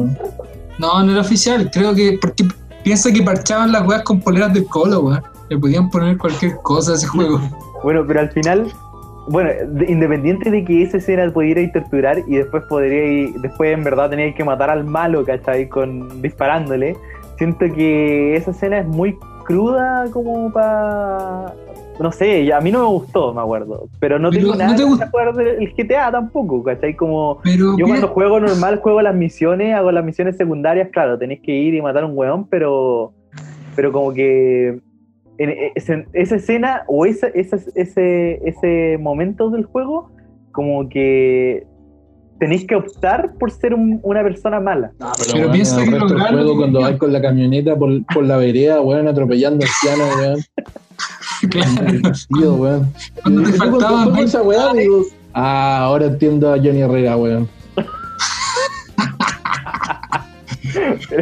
[0.78, 1.70] No, no era oficial.
[1.72, 2.18] Creo que.
[2.20, 2.44] Porque
[2.84, 5.22] piensa que parchaban las weas con poleras de colo, weón.
[5.48, 7.40] Le podían poner cualquier cosa a ese juego.
[7.82, 8.72] Bueno, pero al final,
[9.28, 14.08] bueno, de- independiente de que esa escena pudierais torturar y después podríais, después en verdad
[14.10, 15.68] teníais que matar al malo, ¿cachai?
[15.68, 16.96] Con, disparándole,
[17.38, 21.52] siento que esa escena es muy cruda como para...
[22.00, 23.88] No sé, a mí no me gustó, me acuerdo.
[24.00, 26.96] Pero no Pero tengo ¿no nada te que gust- jugar del GTA tampoco, ¿cachai?
[26.96, 27.38] Como...
[27.44, 27.76] Pero.
[27.78, 31.52] Yo mira, cuando juego normal juego las misiones, hago las misiones secundarias, claro, tenéis que
[31.52, 33.12] ir y matar a un weón, pero
[33.76, 34.80] pero como que
[35.38, 40.10] en ese- esa escena o esa, esa- ese, ese momento del juego,
[40.52, 41.66] como que
[42.38, 44.92] tenéis que optar por ser un- una persona mala.
[44.98, 48.36] No, Pero pero, piensa piensa que juego cuando vais con la camioneta por, por la
[48.38, 50.40] vereda, weón, atropellando ancianos, weón.
[51.50, 52.12] claro.
[52.34, 52.92] Tío, weón.
[53.22, 57.48] Cuando te faltaban 20 esa weá, digo, ah, ahora entiendo a Johnny Herrera, weón.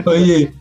[0.07, 0.53] Oye,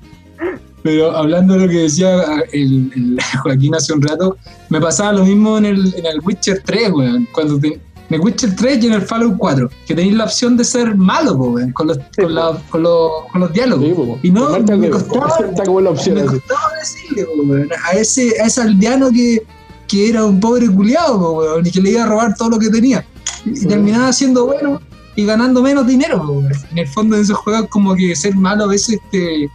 [0.83, 4.37] pero hablando de lo que decía el, el Joaquín hace un rato,
[4.69, 7.27] me pasaba lo mismo en el, en el Witcher 3, weón.
[7.31, 10.57] Cuando te- en el Witcher 3 y en el Fallout 4, que tenéis la opción
[10.57, 13.85] de ser malo, po, weón, con, los, con, la- con, los, con los diálogos.
[14.21, 14.27] Sí.
[14.27, 17.91] Y no, Marca me costaba- Está como la opción me costaba decirle, po, weón, a
[17.97, 19.43] ese, a ese aldeano que,
[19.87, 22.59] que era un pobre culiado, po, weón, y que le iba a robar todo lo
[22.59, 23.05] que tenía.
[23.45, 24.81] Y terminaba siendo bueno
[25.15, 26.17] y ganando menos dinero.
[26.27, 26.49] weón.
[26.71, 29.49] En el fondo de esos juegos como que ser malo a veces te...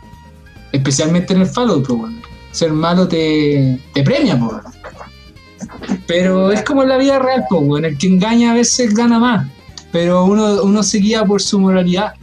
[0.72, 2.20] Especialmente en el Fallout, weón.
[2.52, 4.60] Ser malo te, te premia, weón.
[6.06, 7.84] Pero es como en la vida real, po, weón.
[7.84, 9.46] El que engaña a veces gana más.
[9.90, 12.14] Pero uno, uno se guía por su moralidad.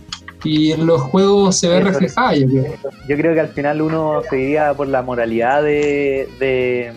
[0.43, 1.87] Y en los juegos se ve Eso.
[1.87, 2.73] reflejada, yo creo.
[3.07, 6.91] Yo creo que al final uno se iría por la moralidad de, de,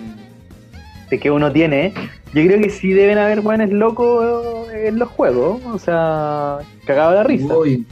[1.10, 1.92] de que uno tiene.
[2.32, 5.60] Yo creo que sí deben haber buenos locos en los juegos.
[5.66, 7.56] O sea, cagado de la risa.
[7.56, 7.86] Uy,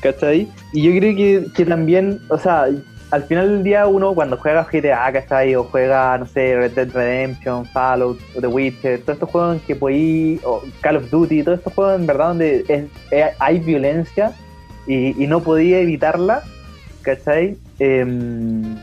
[0.00, 0.48] ¿Cachai?
[0.72, 2.66] Y yo creo que, que también, o sea,
[3.14, 5.54] al final del día uno cuando juega GTA, ¿cachai?
[5.54, 9.76] O juega, no sé, Red Dead Redemption, Fallout, The Witcher, todos estos juegos en que
[9.76, 14.32] podí, o Call of Duty, todos estos juegos en verdad donde es- es- hay violencia
[14.88, 16.42] y, no podía evitarla,
[17.02, 17.56] ¿cachai?
[17.78, 18.74] Em,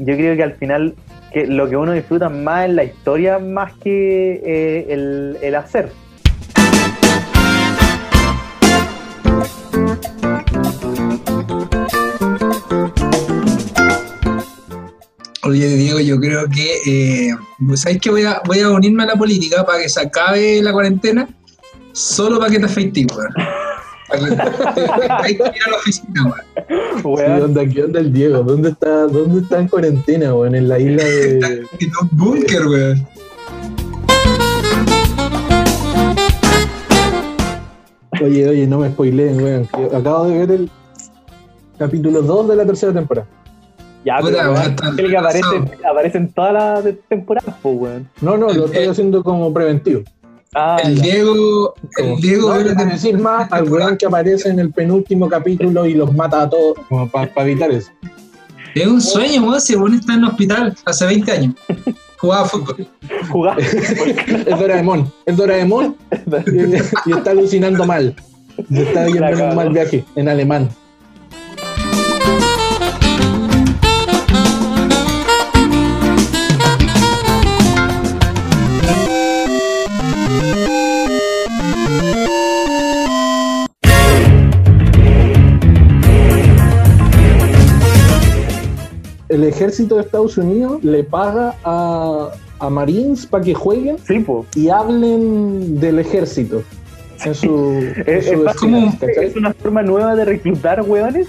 [0.00, 0.94] yo creo que al final
[1.32, 5.90] que lo que uno disfruta más es la historia más que eh, el hacer.
[15.46, 17.28] Oye, Diego, yo creo que.
[17.28, 17.30] Eh,
[17.76, 18.10] ¿Sabes qué?
[18.10, 21.28] Voy a, voy a unirme a la política para que se acabe la cuarentena,
[21.92, 23.32] solo para que te afeites, weón.
[24.08, 27.16] Que hay que ir a la oficina, weón.
[27.16, 28.42] ¿Qué onda, ¿Qué onda el Diego?
[28.42, 30.56] ¿Dónde está, dónde está en cuarentena, weón?
[30.56, 31.38] En la isla de.
[31.38, 33.06] en un búnker, weón.
[38.20, 39.66] Oye, oye, no me spoileen, weón.
[39.68, 40.70] que Acabo de ver el
[41.78, 43.28] capítulo 2 de la tercera temporada.
[44.06, 45.48] Ya, Puta, pero weón, weón, está el que aparece,
[45.90, 48.08] aparece en todas las temporadas, pues, weón.
[48.20, 50.02] No, no, lo estoy Eh, haciendo como preventivo.
[50.54, 51.02] Ah, El ya.
[51.02, 51.74] Diego.
[51.98, 56.14] El Diego no decir más al weón que aparece en el penúltimo capítulo y los
[56.14, 57.90] mata a todos, como para evitar eso.
[58.76, 59.60] Es un sueño, weón.
[59.60, 61.54] Si weón está en el hospital hace 20 años.
[62.18, 62.86] Jugaba fútbol.
[63.28, 63.58] Jugar.
[64.46, 65.96] Es Doraemon, es Doraemon
[66.46, 68.14] y, y está alucinando mal.
[68.70, 70.70] Y está en un mal viaje en alemán.
[89.36, 94.46] El ejército de Estados Unidos le paga a, a Marines para que jueguen Sí, pues.
[94.56, 96.62] y hablen del ejército
[97.22, 101.26] en su, en Es, su es, escena, como- es una forma nueva de reclutar weones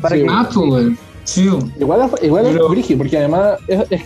[0.00, 0.22] para Sí.
[0.22, 0.58] que.
[0.58, 0.98] Weón.
[1.24, 1.48] Sí.
[1.78, 4.02] Igual, es- igual es Pero- brígido, porque además es, es,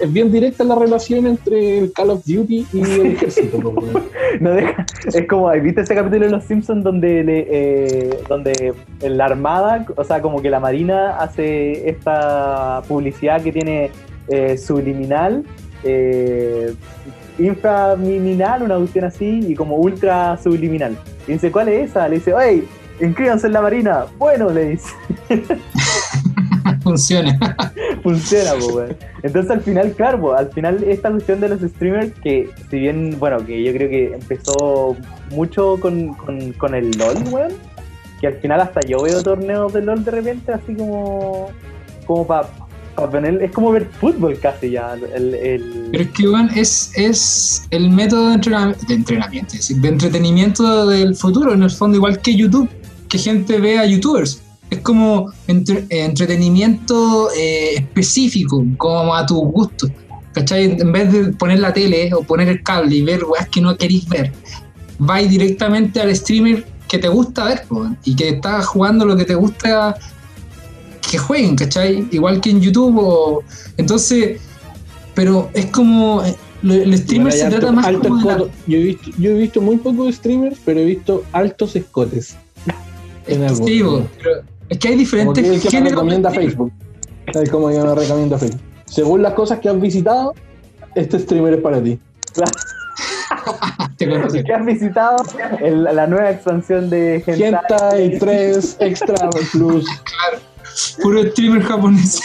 [0.00, 3.58] es bien directa la relación entre el Call of Duty y el ejército.
[4.40, 8.72] no deja- es como, ¿viste ese capítulo de Los Simpsons donde, le, eh, donde
[9.02, 13.90] la Armada, o sea, como que la Marina hace esta publicidad que tiene
[14.28, 15.44] eh, subliminal,
[15.84, 16.72] eh,
[17.38, 20.96] inframinal, una cuestión así, y como ultra subliminal.
[21.26, 22.08] Y dice, ¿cuál es esa?
[22.08, 22.64] Le dice, ¡Ey!
[23.00, 24.04] Inscríbanse en la Marina.
[24.16, 24.88] Bueno, le dice.
[26.82, 27.38] Funciona.
[28.02, 28.96] Funciona, po, weón.
[29.22, 33.16] Entonces al final, claro, po, al final esta cuestión de los streamers, que si bien,
[33.18, 34.96] bueno, que yo creo que empezó
[35.30, 37.52] mucho con, con, con el LOL, weón,
[38.20, 41.50] que al final hasta yo veo torneos de LOL de repente, así como,
[42.06, 42.48] como para
[43.40, 47.90] es como ver fútbol casi ya, el, el- Pero es que, weón, es, es el
[47.90, 52.20] método de entrenamiento, de entrenamiento, es decir, de entretenimiento del futuro, en el fondo, igual
[52.20, 52.68] que YouTube,
[53.08, 54.42] que gente ve a YouTubers.
[54.72, 59.86] Es como entre- entretenimiento eh, específico, como a tu gusto.
[60.32, 60.64] ¿Cachai?
[60.80, 63.76] En vez de poner la tele o poner el cable y ver weas que no
[63.76, 64.32] queréis ver,
[64.98, 67.64] vais directamente al streamer que te gusta ver
[68.04, 69.94] y que está jugando lo que te gusta
[71.10, 72.08] que jueguen, ¿cachai?
[72.12, 73.42] Igual que en YouTube o...
[73.76, 74.40] Entonces,
[75.14, 76.22] pero es como...
[76.24, 79.30] eh, El streamer se alto- trata más alto como de la- yo, he visto, yo
[79.32, 82.36] he visto muy pocos streamers, pero he visto altos escotes.
[83.26, 83.54] En.
[83.54, 83.82] Sí,
[84.22, 86.30] pero es que hay Como diferentes que es que me recomienda.
[86.30, 86.72] Facebook.
[87.32, 88.60] Tal como yo me recomienda Facebook.
[88.86, 90.34] Según las cosas que has visitado,
[90.94, 91.98] este streamer es para ti.
[93.98, 95.16] Que has visitado
[95.60, 99.86] el- la nueva expansión de Hentai 3 Extra Plus.
[101.02, 102.20] Puro streamer japonés.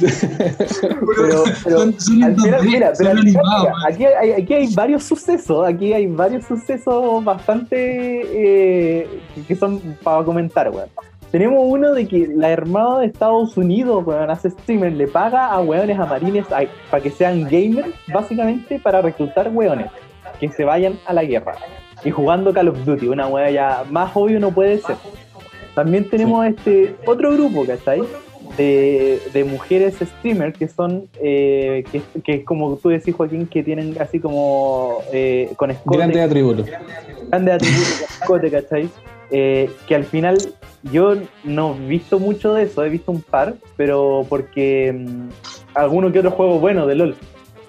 [0.00, 4.04] Pero, pero Son- son al final, 2D, mira, pero son al final, animados, mira, aquí,
[4.06, 7.76] hay, aquí hay varios sucesos, aquí hay varios sucesos bastante
[8.24, 10.88] eh, que- que son para comentar, weón.
[11.32, 15.60] Tenemos uno de que la Armada de Estados Unidos, weón, hace streamer, le paga a
[15.62, 19.86] weones a marines para que sean gamers, básicamente para reclutar weones
[20.38, 21.54] que se vayan a la guerra.
[22.04, 24.96] Y jugando Call of Duty, una wea ya más obvio no puede ser.
[25.74, 28.02] También tenemos este otro grupo, ¿cachai?
[28.58, 33.96] De, de mujeres streamers que son, eh, que, que como tú decís, Joaquín, que tienen
[33.98, 36.66] así como eh, con escote, Grandes atributos.
[37.30, 38.90] grandes atributos con escote, ¿cachai?
[39.34, 40.36] Eh, que al final
[40.92, 45.28] yo no he visto mucho de eso, he visto un par, pero porque mm,
[45.74, 47.16] alguno que otro juego bueno de LOL.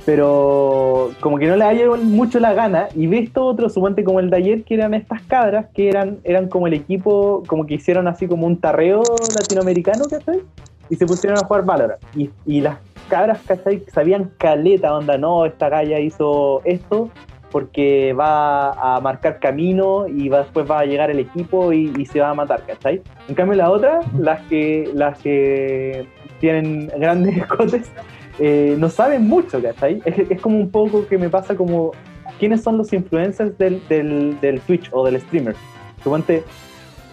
[0.06, 4.20] pero como que no le haya mucho la gana y ve esto otro, suponte como
[4.20, 7.76] el de ayer, que eran estas cabras, que eran, eran como el equipo, como que
[7.76, 9.02] hicieron así como un tarreo
[9.34, 10.42] latinoamericano, ¿cachai?
[10.90, 12.02] Y se pusieron a jugar Valorant.
[12.14, 13.84] Y, y las cabras, ¿cachai?
[13.94, 17.10] Sabían caleta, onda, no, esta galla hizo esto
[17.54, 22.06] porque va a marcar camino y va, después va a llegar el equipo y, y
[22.08, 23.02] se va a matar, ¿cachai?
[23.30, 26.06] En cambio la otra, las que, las que
[26.42, 27.92] tienen grandes escotes,
[28.40, 30.02] eh, no saben mucho, ¿cachai?
[30.04, 31.92] Es, es como un poco que me pasa como,
[32.40, 35.56] ¿quiénes son los influencers del, del, del Twitch o del streamer?
[36.04, 36.44] Suponte,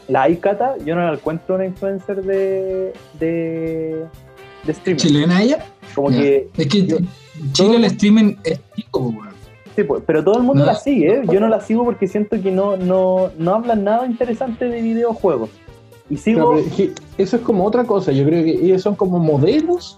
[0.08, 4.04] la Aikata, yo no la encuentro una influencer de, de,
[4.64, 5.00] de streamer.
[5.02, 5.58] ¿Chilena ella?
[5.94, 6.96] Como que, Es que yo-
[7.52, 9.39] Chile el streaming es chico, weón.
[9.76, 10.72] Sí, pues, pero todo el mundo No.
[10.72, 11.22] la sigue, ¿eh?
[11.30, 15.50] Yo no la sigo porque siento que no, no, no hablan nada interesante de videojuegos.
[16.08, 18.10] Y sigo, Claro, pero es que eso es como otra cosa.
[18.12, 19.96] Yo creo que ellos son como modelos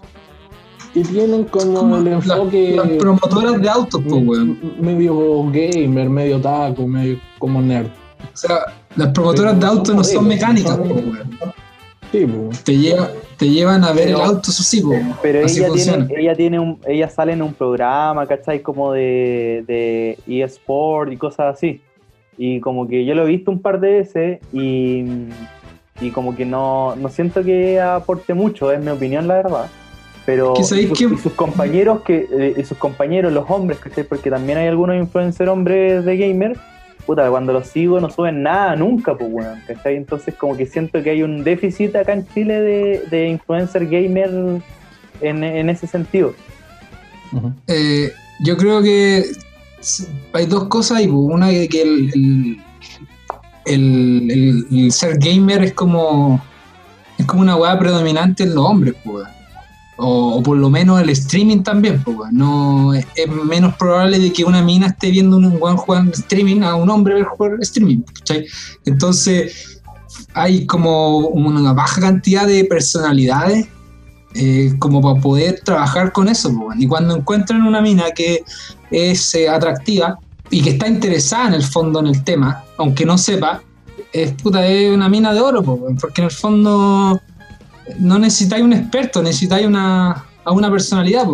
[0.93, 4.59] que tienen como, Como el la- enfoque las promotoras de autos, po, weón.
[4.79, 7.87] medio gamer, medio taco, medio como nerd.
[7.87, 8.59] O sea,
[8.95, 11.52] las promotoras de Pero autos no son modelos, mecánicas, son- po, weón.
[12.13, 12.27] Sí.
[12.63, 14.93] Te, lleva, te llevan a ver Pero- el auto, eso sí, po.
[15.21, 16.07] pero Así ella funciona.
[16.07, 18.61] tiene, ella tiene un, ella sale en un programa, ¿cachai?
[18.61, 21.81] Como de, de eSport y cosas así.
[22.37, 25.03] Y como que yo lo he visto un par de veces y,
[26.01, 29.65] y como que no, no siento que aporte mucho, es mi opinión la verdad.
[30.25, 34.03] Pero que- y sus compañeros que, eh, y sus compañeros, los hombres, ¿cachai?
[34.03, 36.57] Porque también hay algunos influencers hombres de gamer,
[37.05, 39.95] puta, cuando los sigo no suben nada nunca, pues weón, ¿cachai?
[39.95, 44.61] Entonces como que siento que hay un déficit acá en Chile de, de influencer gamer
[45.21, 46.33] en, en ese sentido.
[47.67, 48.11] Eh,
[48.43, 49.23] yo creo que
[50.33, 51.07] hay dos cosas ahí.
[51.07, 51.15] po.
[51.19, 52.61] Una que, que el, el,
[53.65, 56.41] el- el- el ser gamer es como
[57.17, 59.27] es como una weá predominante en los hombres, weón.
[59.97, 62.03] O, por lo menos el streaming también.
[62.31, 63.05] no, es,
[63.45, 67.27] menos probable de que una mina esté viendo un streaming a un hombre ver
[67.61, 68.01] streaming.
[68.85, 69.81] Entonces
[70.33, 73.67] hay como una baja cantidad de personalidades
[74.35, 76.51] eh, como para poder trabajar con eso.
[76.77, 78.43] Y cuando encuentran una mina que
[78.89, 80.17] es eh, atractiva
[80.49, 83.61] y que está interesada en el fondo en el tema, aunque no sepa,
[84.11, 87.19] es, puta, es una mina de oro, porque en el fondo
[87.99, 91.27] no necesitáis un experto, necesitáis una, a una personalidad.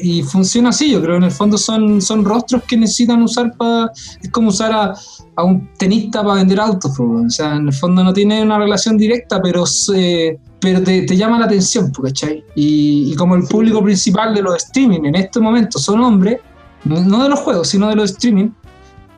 [0.00, 3.90] y funciona así, yo creo en el fondo son, son rostros que necesitan usar para...
[4.20, 4.94] Es como usar a,
[5.36, 8.58] a un tenista para vender autos, po, o sea, en el fondo no tiene una
[8.58, 12.44] relación directa, pero se pero te, te llama la atención, po, ¿cachai?
[12.54, 16.38] Y, como el público principal de los streaming en este momento son hombres,
[16.84, 18.50] no de los juegos, sino de los streaming,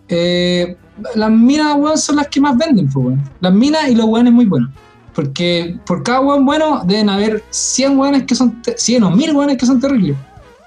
[0.08, 0.76] eh,
[1.14, 3.22] las minas, weón, son las que más venden, weón.
[3.40, 4.70] Las minas y los weones muy buenos.
[5.14, 9.37] Porque por cada weón bueno deben haber 100 weones que son, te- 100 o 1000
[9.37, 10.16] weones que son terribles.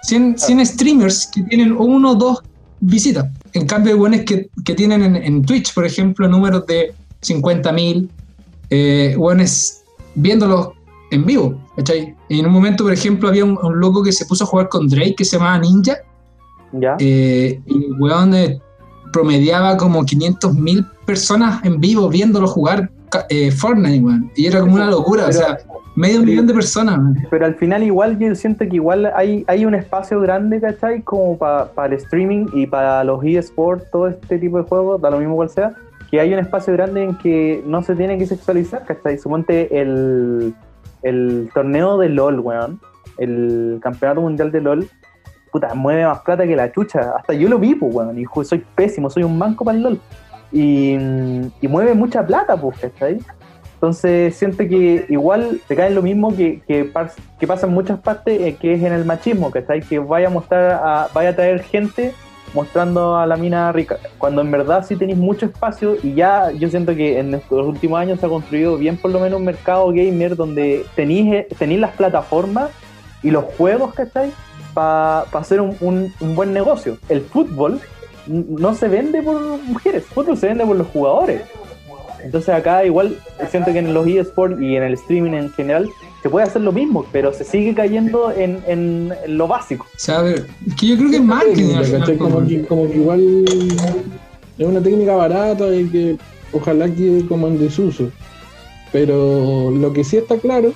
[0.03, 2.41] 100, 100 streamers que tienen uno o dos
[2.79, 3.25] visitas.
[3.53, 8.07] En cambio, hay weones que, que tienen en, en Twitch, por ejemplo, números de 50.000,
[8.69, 9.83] eh, weones
[10.15, 10.69] viéndolos
[11.11, 12.15] en vivo, ¿cachai?
[12.29, 14.87] En un momento, por ejemplo, había un, un loco que se puso a jugar con
[14.87, 15.97] Drake que se llamaba Ninja,
[16.73, 16.95] ¿Ya?
[16.99, 18.59] eh, y el weón eh,
[19.13, 22.91] promediaba como 500.000 personas en vivo viéndolo jugar
[23.29, 24.31] eh, Fortnite, weón.
[24.35, 25.57] Y era como una locura, o sea,
[25.95, 26.99] medio millón de personas.
[27.29, 31.01] Pero al final igual yo siento que igual hay, hay un espacio grande, ¿cachai?
[31.01, 35.19] Como para el streaming y para los eSports, todo este tipo de juegos, da lo
[35.19, 35.73] mismo cual sea,
[36.11, 39.17] que hay un espacio grande en que no se tiene que sexualizar, ¿cachai?
[39.17, 40.53] Suponte el,
[41.03, 42.79] el torneo de LOL, weón,
[43.17, 44.87] el campeonato mundial de LOL,
[45.51, 47.13] puta, mueve más plata que la chucha.
[47.17, 49.99] Hasta yo lo vi, pues, weón, y soy pésimo, soy un manco para el LOL.
[50.51, 50.93] Y,
[51.61, 53.19] y mueve mucha plata, pues, ¿cachai?
[53.75, 56.91] Entonces siento que igual te cae lo mismo que, que,
[57.39, 59.81] que pasa en muchas partes, eh, que es en el machismo, ¿cachai?
[59.81, 62.13] Que vaya a mostrar, a, vaya a traer gente
[62.53, 66.69] mostrando a la mina rica, cuando en verdad sí tenéis mucho espacio y ya yo
[66.69, 69.87] siento que en estos últimos años se ha construido bien por lo menos un mercado
[69.89, 72.69] gamer donde tenéis, eh, tenéis las plataformas
[73.21, 74.31] y los juegos, ¿cachai?
[74.73, 76.97] Para hacer un, un- un buen negocio.
[77.09, 77.79] El fútbol
[78.27, 81.41] no se vende por mujeres, fútbol se vende por los jugadores.
[82.23, 83.17] Entonces acá igual
[83.49, 85.89] siento que en los eSports y en el streaming en general
[86.21, 89.85] se puede hacer lo mismo, pero se sigue cayendo en, en- en lo básico.
[89.95, 92.95] O sea, a ver, es que yo creo que es marketing Como que, como que
[92.97, 93.45] igual
[94.57, 96.17] es una técnica barata y que
[96.51, 98.09] ojalá quede como en desuso.
[98.91, 100.71] Pero lo que sí está claro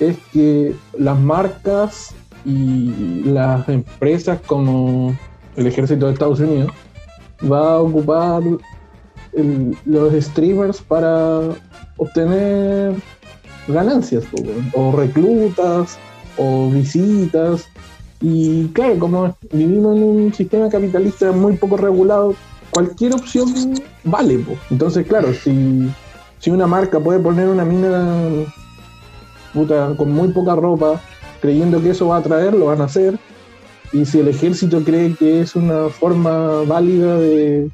[0.00, 5.14] es que las marcas y las empresas como
[5.56, 6.70] el ejército de Estados Unidos
[7.42, 8.42] va a ocupar
[9.84, 11.40] los streamers para
[11.96, 12.94] obtener
[13.68, 14.24] ganancias
[14.74, 15.98] o reclutas
[16.36, 17.68] o visitas
[18.20, 22.34] Y claro, como vivimos en un sistema capitalista muy poco regulado,
[22.70, 24.44] cualquier opción vale.
[24.70, 25.88] Entonces, claro, si,
[26.40, 28.44] si una marca puede poner una mina
[29.52, 31.00] puta, con muy poca ropa,
[31.40, 33.18] creyendo que eso va a atraer, lo van a hacer.
[33.92, 37.70] Y si el ejército cree que es una forma válida de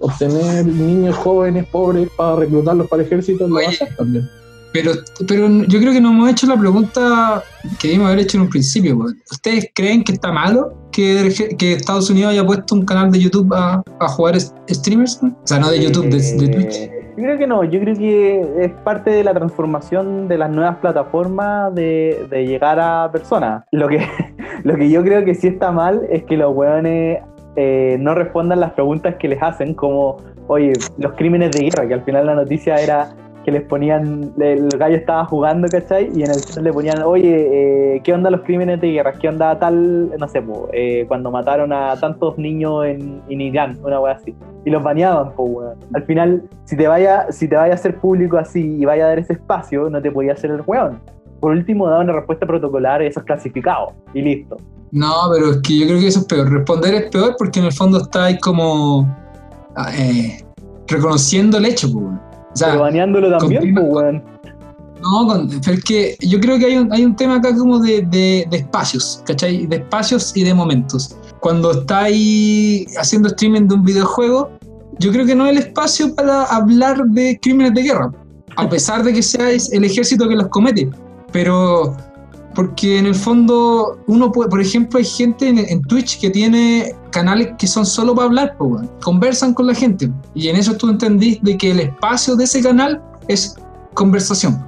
[0.00, 4.28] obtener niños jóvenes pobres para reclutarlos para el ejército, lo hacer también.
[4.72, 4.92] Pero,
[5.26, 7.42] pero yo creo que nos hemos hecho la pregunta
[7.78, 8.98] que debimos haber hecho en un principio.
[9.30, 11.28] ¿Ustedes creen que está malo que,
[11.58, 15.20] Estados Unidos haya puesto un canal de YouTube a, a jugar streamers?
[15.22, 16.97] O sea, no de YouTube, de, de Twitch.
[17.18, 20.76] Yo creo que no, yo creo que es parte de la transformación de las nuevas
[20.76, 23.64] plataformas de, de llegar a personas.
[23.72, 24.06] Lo que,
[24.62, 27.18] lo que yo creo que sí está mal es que los hueones
[27.56, 31.94] eh, no respondan las preguntas que les hacen, como, oye, los crímenes de guerra, que
[31.94, 33.08] al final la noticia era
[33.48, 36.10] que les ponían, el gallo estaba jugando, ¿cachai?
[36.14, 39.14] Y en el chat le ponían, oye, eh, ¿qué onda los crímenes de guerra?
[39.14, 43.78] ¿Qué onda tal, no sé, po, eh, cuando mataron a tantos niños en, en Irán,
[43.82, 44.34] una wea así?
[44.66, 45.78] y los baneaban, po, weón.
[45.94, 49.08] Al final, si te vaya, si te vaya a hacer público así y vaya a
[49.08, 51.00] dar ese espacio, no te podía hacer el weón.
[51.40, 54.58] Por último, da una respuesta protocolar, eso es clasificado, y listo.
[54.90, 56.52] No, pero es que yo creo que eso es peor.
[56.52, 59.08] Responder es peor porque en el fondo está ahí como
[59.74, 60.44] ah, eh,
[60.86, 61.90] reconociendo el hecho.
[61.90, 62.27] pues.
[62.52, 64.22] O sea, Pero baneándolo también, weón.
[65.00, 67.78] No, con- pero es que yo creo que hay un, hay un tema acá como
[67.78, 69.66] de, de- de espacios, ¿cachai?
[69.66, 71.16] De espacios y de momentos.
[71.40, 74.50] Cuando está ahí haciendo streaming de un videojuego,
[74.98, 78.10] yo creo que no es el espacio para hablar de crímenes de guerra,
[78.56, 80.90] a pesar de que sea es el ejército que los comete.
[81.30, 81.96] Pero
[82.58, 87.50] porque en el fondo uno puede, por ejemplo, hay gente en, Twitch que tiene canales
[87.56, 88.90] que son solo para hablar, weón.
[89.00, 90.10] conversan con la gente.
[90.34, 93.54] Y en eso tú entendís de que el espacio de ese canal es
[93.94, 94.60] conversación.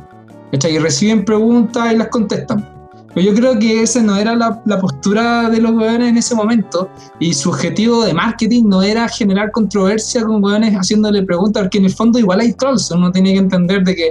[0.52, 0.76] ¿cachai?
[0.76, 2.64] Y reciben preguntas y las contestan.
[3.12, 6.36] Pero yo creo que esa no era la, la postura de los weones en ese
[6.36, 6.88] momento.
[7.18, 11.86] Y su objetivo de marketing no era generar controversia con weones haciéndole preguntas, porque en
[11.86, 12.88] el fondo igual hay trolls.
[12.92, 14.10] Uno tiene que entender de que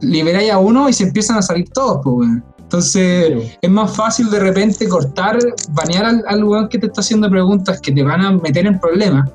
[0.00, 2.47] liberáis a uno y se empiezan a salir todos, pues, weón.
[2.68, 5.38] Entonces, es más fácil de repente cortar,
[5.70, 8.78] banear al, al weón que te está haciendo preguntas que te van a meter en
[8.78, 9.30] problemas.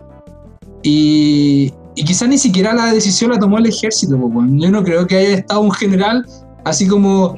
[0.84, 4.60] Y, y quizás ni siquiera la decisión la tomó el ejército, weón.
[4.60, 6.26] Yo no creo que haya estado un general
[6.64, 7.36] así como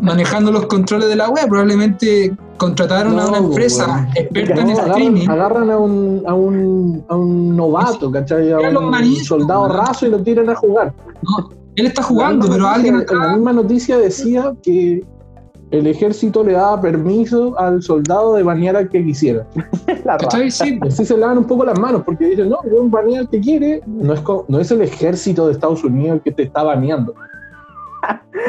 [0.00, 1.48] manejando los controles de la web.
[1.48, 5.28] Probablemente contrataron a No, una po, empresa experta en No, streaming.
[5.28, 8.52] agarran, agarran a, un, a, un, a un novato, ¿cachai?
[8.52, 10.94] A un marines, soldado raso y lo tiran a jugar.
[11.22, 13.34] No, él está jugando, pero misma alguien noticia- En la acá.
[13.36, 15.04] misma noticia decía que
[15.72, 19.46] el ejército le daba permiso al soldado de banear al que quisiera.
[20.04, 20.50] La ¿Cachai?
[20.50, 23.28] Sí, Y así se lavan un poco las manos porque dicen, no, yo banea al
[23.28, 23.82] que quiere.
[23.86, 27.14] No es, no es el ejército de Estados Unidos el que te está baneando.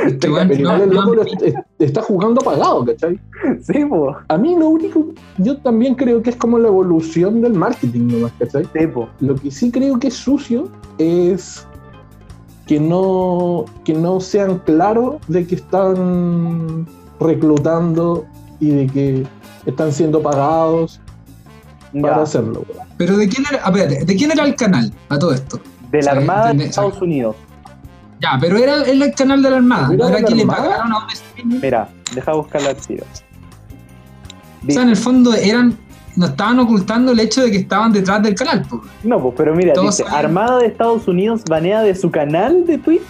[0.05, 3.19] este Pero no, el no, loco lo est- est- está jugando pagado, ¿cachai?
[3.61, 4.15] Sí, po.
[4.27, 5.07] A mí lo único,
[5.39, 8.65] yo también creo que es como la evolución del marketing nomás, ¿cachai?
[8.73, 9.09] Sí, po.
[9.19, 11.65] Lo que sí creo que es sucio es
[12.67, 16.85] que no, que no sean claros de que están
[17.19, 18.25] reclutando
[18.59, 19.27] y de que
[19.65, 20.99] están siendo pagados
[22.01, 22.65] para hacerlo.
[22.97, 25.59] Pero de quién era, a ver, ¿de quién era el canal a todo esto?
[25.91, 27.35] De la Armada de Estados Unidos.
[28.19, 30.45] Ya, pero era, era el canal de la Armada, ¿Era no era la que le
[30.45, 31.61] pagaron a un streamer.
[31.61, 33.05] Mira, deja buscarla al tiro.
[34.67, 35.77] O sea, en el fondo eran,
[36.15, 38.65] nos estaban ocultando el hecho de que estaban detrás del canal.
[38.67, 38.81] po.
[39.03, 40.25] No, pues, pero mira, dice, saben.
[40.25, 43.03] Armada de Estados Unidos banea de su canal de Twitch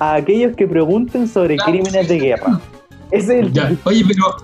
[0.00, 2.60] a aquellos que pregunten sobre Claro, crímenes de guerra.
[3.10, 4.36] Es el Ya, Oye, pero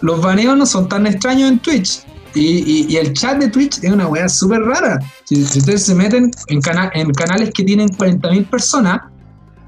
[0.00, 2.00] los baneos no son tan extraños en Twitch.
[2.34, 4.98] Y, y- y el chat de Twitch es una weá súper rara.
[5.24, 9.00] Si, si ustedes se meten en, cana- en canales que tienen 40.000 personas,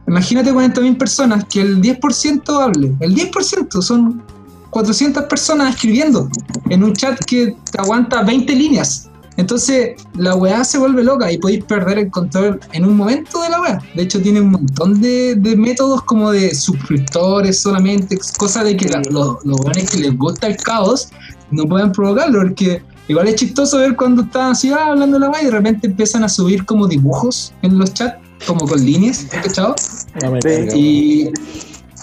[0.09, 2.93] imagínate 40.000 personas que el 10% hable.
[3.01, 4.23] El 10% son
[4.71, 6.29] 400 personas escribiendo
[6.71, 9.11] en un chat que te aguanta 20 líneas.
[9.37, 13.49] Entonces la weá se vuelve loca y podéis perder el control en un momento de
[13.49, 13.83] la weá.
[13.95, 18.89] De hecho tiene un montón de, de métodos como de suscriptores solamente, cosa de que
[18.89, 21.09] la- los, los weones que les gusta el caos
[21.51, 25.43] no pueden provocarlo, porque igual es chistoso ver cuando están así ah, hablando la weá
[25.43, 28.17] y de repente empiezan a subir como dibujos en los chats,
[28.47, 29.75] como con líneas, ¿cachado?
[30.23, 30.49] No me Sí.
[30.49, 30.79] carga, weón.
[30.79, 31.31] Y,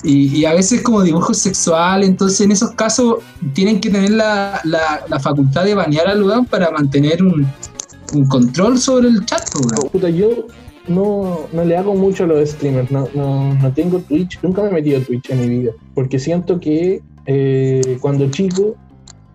[0.04, 3.18] y, y a veces como dibujo sexual, entonces en esos casos
[3.54, 7.48] tienen que tener la, la, la facultad de banear al weón para mantener un,
[8.14, 9.90] un control sobre el chat, po, weón.
[9.92, 10.48] Puta, yo
[10.88, 14.70] no, no le hago mucho a los streamers, no, no, no tengo Twitch, nunca me
[14.70, 18.76] he metido a Twitch en mi vida, porque siento que eh, cuando chico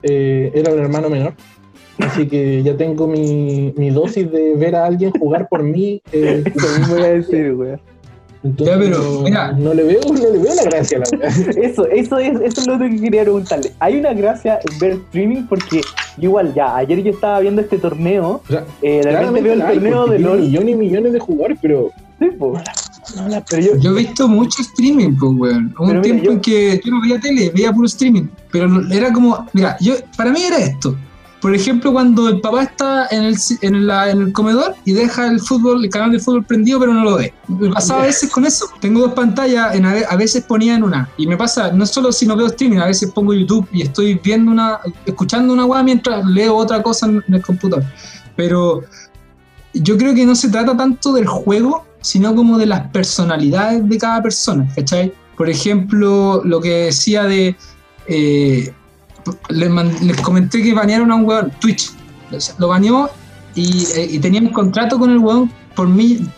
[0.03, 1.35] eh, era un hermano menor,
[1.99, 6.03] así que ya tengo mi, mi dosis de ver a alguien jugar por mí.
[6.13, 6.45] eh,
[6.91, 7.57] iba a decir.
[8.47, 9.53] Entonces, Ya, pero, no, mira.
[9.53, 11.29] no le veo, no le veo la gracia a la.
[11.63, 13.73] Eso, eso es, eso es lo que quería preguntarle.
[13.81, 15.81] Hay una gracia en ver streaming porque
[16.19, 19.63] igual ya, ayer yo estaba viendo este torneo, O sea, eh, de repente veo el
[19.63, 20.41] hay, torneo de LOL.
[20.41, 22.59] millones y millones de jugadores, pero Sí, po.
[23.17, 25.75] no la Pero yo, Yo he visto mucho streaming, pues, weón.
[25.79, 28.25] Hubo Pero un mira, tiempo yo- en que yo no veía tele, veía puro streaming.
[28.51, 30.97] Pero era como, mira, yo, para mí era esto.
[31.47, 35.29] Por ejemplo, cuando el papá está en el, en, la- en el comedor y deja
[35.29, 37.33] el fútbol, el canal de fútbol prendido, pero no lo ve.
[37.47, 38.67] Me pasaba a veces con eso.
[38.81, 41.09] Tengo dos pantallas, en a, ve- a veces ponía en una.
[41.17, 44.15] Y me pasa, no solo si no veo streaming, a veces pongo YouTube y estoy
[44.25, 47.85] viendo una, escuchando una weá mientras leo otra cosa en, en el computador.
[48.35, 48.83] Pero
[49.73, 53.99] yo creo que no se trata tanto del juego, sino como de las personalidades de
[53.99, 55.13] cada persona, ¿cachai?
[55.37, 57.55] Por ejemplo, lo que decía de...
[58.09, 58.75] eh,
[59.49, 61.91] les, les comenté que banearon a un weón, Twitch.
[62.35, 63.11] O sea, Lo baneó
[63.55, 66.29] y, eh, y tenía un contrato con el weón por mil...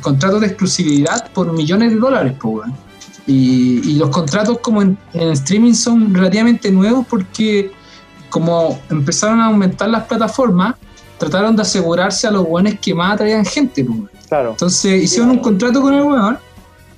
[0.00, 2.74] Contratos de exclusividad por millones de dólares, pues, weón.
[3.26, 7.70] Y, y los contratos como en, en streaming son relativamente nuevos porque
[8.30, 10.74] como empezaron a aumentar las plataformas,
[11.18, 14.10] trataron de asegurarse a los weones que más atraían gente, pues, weón.
[14.28, 14.50] claro.
[14.52, 16.38] Entonces hicieron un contrato con el weón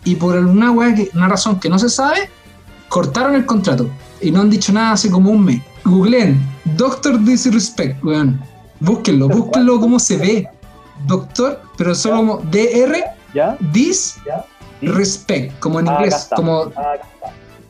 [0.05, 2.31] y por alguna weá que, una razón que no se sabe,
[2.89, 3.91] cortaron el contrato
[4.21, 5.61] y no han dicho nada hace como un mes.
[5.85, 6.39] Googleen,
[6.77, 8.41] Doctor Disrespect, weón.
[8.81, 10.49] Búsquenlo, búsquenlo cómo se ve.
[11.07, 13.05] Doctor, pero solo como DR,
[13.35, 13.57] ¿Ya?
[14.81, 16.29] Disrespect, como en Ah, inglés.
[16.35, 16.95] Como, Ah,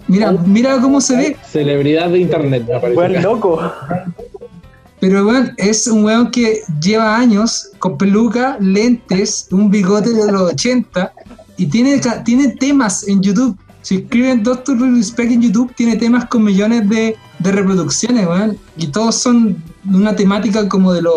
[0.09, 1.37] mira, mira cómo se ve.
[1.51, 2.95] celebridad de internet, me parece.
[2.95, 3.61] Buen loco.
[5.01, 10.53] Pero weón, es un weón que lleva años con peluca, lentes, un bigote de los
[10.53, 11.13] 80
[11.59, 13.57] y tiene, tiene temas en YouTube.
[13.87, 18.59] Si escriben Doctor Respect en YouTube, tiene temas con millones de, de reproducciones, weón.
[18.77, 21.15] Y todos son una temática como de los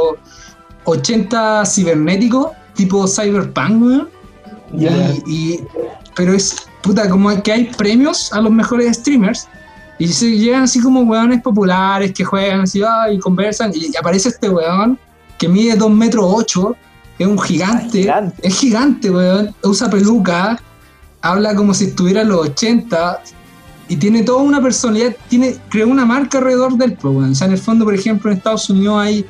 [0.84, 4.10] 80 cibernéticos, tipo Cyberpunk, weón.
[4.72, 5.14] Y, Ya.
[5.26, 5.60] y-
[6.16, 9.48] pero es, puta, como que hay premios a los mejores streamers
[9.98, 14.30] y se llegan así como weones populares que juegan así ah, y conversan y aparece
[14.30, 15.00] este weón
[15.40, 16.76] que mide 2 metros 8,
[17.18, 18.48] es un gigante, Gigante.
[18.48, 20.62] es gigante, weón, usa peluca,
[21.22, 23.22] habla como si estuviera en los 80
[23.88, 27.32] y tiene toda una personalidad, tiene, creó una marca alrededor del weón.
[27.32, 29.26] O sea, en el fondo, por ejemplo, en Estados Unidos hay,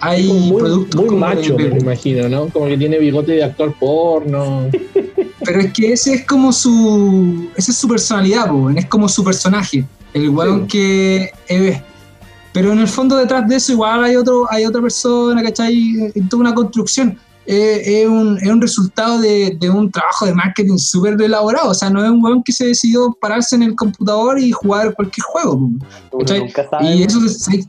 [0.00, 2.48] hay muy, productos muy como macho, de- me imagino, ¿no?
[2.48, 4.68] Como que tiene bigote de actor porno.
[5.44, 7.48] Pero es que ese es como su.
[7.56, 9.84] Esa es su personalidad, po, es como su personaje.
[10.12, 11.30] El weón que.
[11.48, 11.82] eh,
[12.52, 16.10] pero en el fondo detrás de eso igual hay otro, hay otra persona, ¿cachai?
[16.14, 17.16] En toda una construcción.
[17.52, 21.70] Eh, es, un, es un resultado de, de un trabajo de marketing súper elaborado.
[21.70, 24.94] O sea, no es un weón que se decidió pararse en el computador y jugar
[24.94, 25.58] cualquier juego.
[25.58, 25.64] po.
[25.66, 25.80] Uno
[26.20, 26.40] ¿Cachai?
[26.40, 26.94] nunca sabe.
[26.94, 27.66] Y eso es, sí.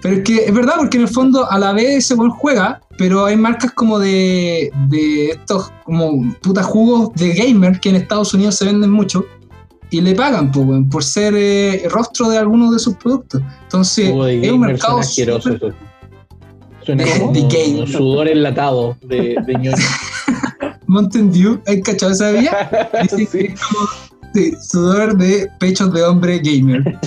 [0.00, 2.80] Pero es que es verdad, porque en el fondo a la vez ese buen juega,
[2.96, 8.32] pero hay marcas como de, de estos como putas jugos de gamer que en Estados
[8.32, 9.26] Unidos se venden mucho
[9.90, 13.42] y le pagan po, por ser eh, rostro de algunos de sus productos.
[13.64, 15.00] Entonces es un mercado.
[16.96, 19.76] Suena De- como sudor enlatado de, de ñoño.
[20.86, 22.32] Mountain Dew, ¿hay cachado esa
[23.08, 23.28] que Sí.
[23.32, 23.86] es como
[24.34, 26.98] sí, sudor de pechos de hombre gamer.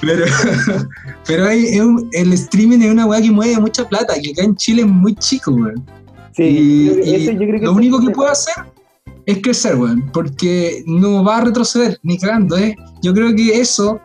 [0.00, 0.24] Pero,
[1.26, 4.54] pero hay, un- el streaming es una weá que mueve mucha plata, que acá en
[4.56, 5.84] Chile es muy chico, weón.
[6.34, 8.54] Sí, y, yo creo que y ese- yo creo que lo único que puede hacer
[9.24, 12.76] es crecer, weón, porque no va a retroceder, ni cagando, ¿eh?
[13.02, 13.98] Yo creo que eso,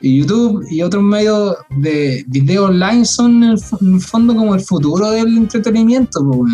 [0.00, 4.34] y YouTube y otros medios de video online son en el, fo- en el fondo
[4.34, 6.52] como el futuro del entretenimiento, pues.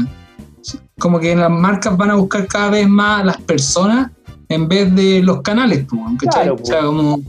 [0.98, 4.10] Como que las marcas van a buscar cada vez más las personas
[4.48, 6.00] en vez de los canales, pues.
[6.30, 7.20] Claro, o sea, como,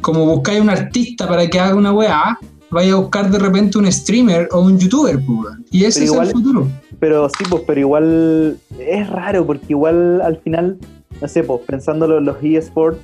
[0.00, 2.38] como buscáis un artista para que haga una weá,
[2.70, 5.54] vaya a buscar de repente un streamer o un youtuber, pues.
[5.70, 6.68] Y ese Pero es igual- el futuro.
[6.98, 10.76] Pero sí, pues, pero igual es raro porque igual al final,
[11.20, 12.98] no sé, pues pensándolo en los eSports,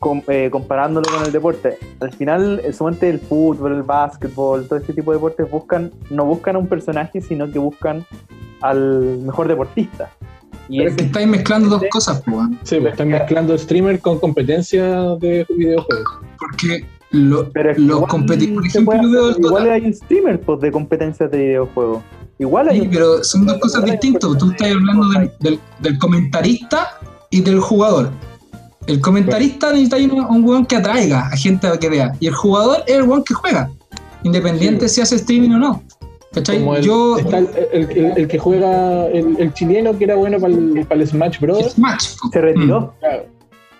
[0.00, 4.94] com- eh, comparándolo con el deporte, al final, suponte el fútbol, el básquetbol, todo este
[4.94, 8.04] tipo de deportes buscan, no buscan a un personaje, sino que buscan
[8.62, 10.10] al mejor deportista.
[10.68, 12.46] Y Pero es, que estáis mezclando dos cosas, pues.
[12.62, 14.84] Sí, pues están mezclando streamer con competencia
[15.20, 16.04] de videojuegos.
[16.38, 22.02] Porque lo- pero los igual competidores, igual hay streamers pues, de competencias de videojuegos.
[22.38, 24.30] Igual hay Sí, un- pero son dos cosas distintas.
[24.38, 26.88] Tú estás hablando del, del- del comentarista
[27.30, 28.10] y del jugador.
[28.90, 32.12] El comentarista necesita un, un weón que atraiga a gente a que vea.
[32.20, 33.70] Y el jugador es el weón que juega.
[34.24, 35.82] Independiente si hace streaming o no.
[36.32, 36.58] ¿Cachai?
[36.58, 37.18] Como el, Yo.
[37.18, 41.04] está el, el- el- el que juega, el, chileno que era bueno para el, para
[41.06, 41.72] Smash Bros.
[41.72, 42.14] Smash.
[42.32, 42.94] se retiró.
[43.00, 43.24] Claro.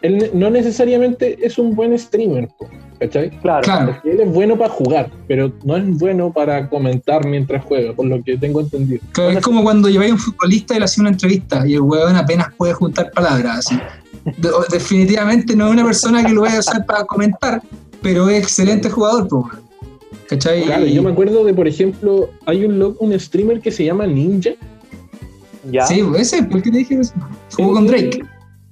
[0.02, 2.48] Él no necesariamente es un buen streamer.
[2.58, 2.68] po.
[3.00, 3.30] ¿Cachai?
[3.40, 3.98] Claro.
[4.04, 8.22] Él es bueno para jugar, pero no es bueno para comentar mientras juega, por lo
[8.22, 9.00] que tengo entendido.
[9.12, 11.80] Claro, es como cuando lleváis a un futbolista y le hacéis una entrevista y el
[11.80, 13.58] weón apenas puede juntar palabras.
[13.58, 13.76] Así.
[14.36, 17.62] De- definitivamente no es una persona que lo vaya a usar para comentar,
[18.02, 19.46] pero es excelente jugador, pues.
[20.28, 20.64] ¿Cachai?
[20.64, 24.50] Claro, yo me acuerdo de, por ejemplo, hay un, streamer que se llama Ninja.
[25.70, 25.86] Ya.
[25.86, 27.14] Sí, ese, ¿por qué te dije eso?
[27.56, 28.20] Jugó con Drake.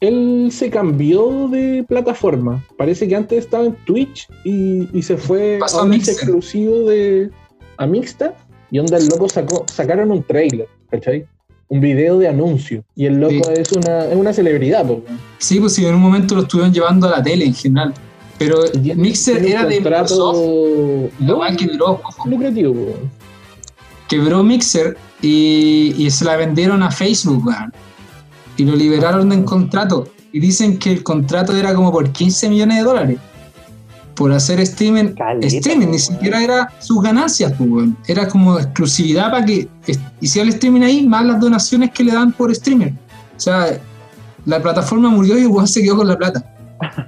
[0.00, 2.64] Él se cambió de plataforma.
[2.76, 7.30] Parece que antes estaba en Twitch y, y se fue Pasó a un exclusivo de
[7.76, 8.34] a Mixta.
[8.70, 11.26] Y onda, el loco sacó, sacaron un trailer, ¿cachai?
[11.68, 12.84] Un video de anuncio.
[12.94, 13.60] Y el loco Sí.
[13.60, 15.02] es, una, es una celebridad, po.
[15.38, 17.94] Sí, pues sí, en un momento lo estuvieron llevando a la tele en general.
[18.38, 18.58] Pero
[18.94, 20.38] Mixer era de Microsoft.
[21.20, 22.28] Weá quebró, ojo.
[22.28, 22.94] lucrativo,
[24.08, 27.72] quebró Mixer y, y se la vendieron a Facebook, weón.
[28.58, 30.08] Y lo liberaron en contrato.
[30.32, 33.18] Y dicen que el contrato era como por 15 millones de dólares.
[34.14, 35.14] Por hacer streaming.
[35.14, 35.98] Caleta, streaming, ni weón.
[36.00, 37.96] siquiera era sus ganancias, pues, weón.
[38.06, 39.68] Era como exclusividad para que
[40.20, 42.92] hiciera el streaming ahí, más las donaciones que le dan por streamer.
[43.36, 43.80] O sea,
[44.44, 46.44] la plataforma murió y weón se quedó con la plata.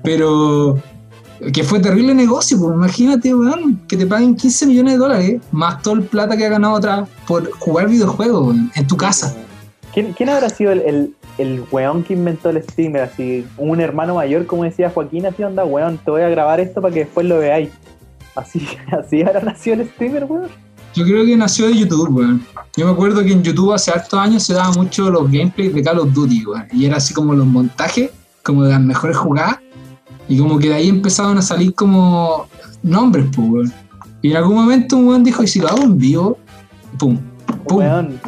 [0.04, 0.80] Pero
[1.52, 5.82] que fue terrible negocio, pues imagínate, weón, que te paguen 15 millones de dólares, más
[5.82, 9.34] todo el plata que ha ganado atrás por jugar videojuegos, weón, en tu casa.
[9.92, 13.02] ¿Quién, quién habrá sido el, el, el weón que inventó el streamer?
[13.02, 16.80] Así, un hermano mayor, como decía Joaquín, así onda, weón, te voy a grabar esto
[16.80, 17.70] para que después lo veáis.
[18.34, 20.48] Así, así habrá nacido el streamer, weón.
[20.94, 22.44] Yo creo que nació de YouTube, weón.
[22.76, 25.82] Yo me acuerdo que en YouTube hace hartos años se daban mucho los gameplays de
[25.82, 26.66] Call of Duty, weón.
[26.72, 28.10] Y era así como los montajes,
[28.42, 29.58] como de las mejores jugadas.
[30.28, 32.46] Y como que de ahí empezaron a salir como
[32.82, 33.72] nombres, pues, weón.
[34.22, 36.38] Y en algún momento un weón dijo, ¿y si lo hago en vivo?
[36.98, 37.18] Pum,
[37.66, 37.78] pum.
[37.78, 38.20] Weón,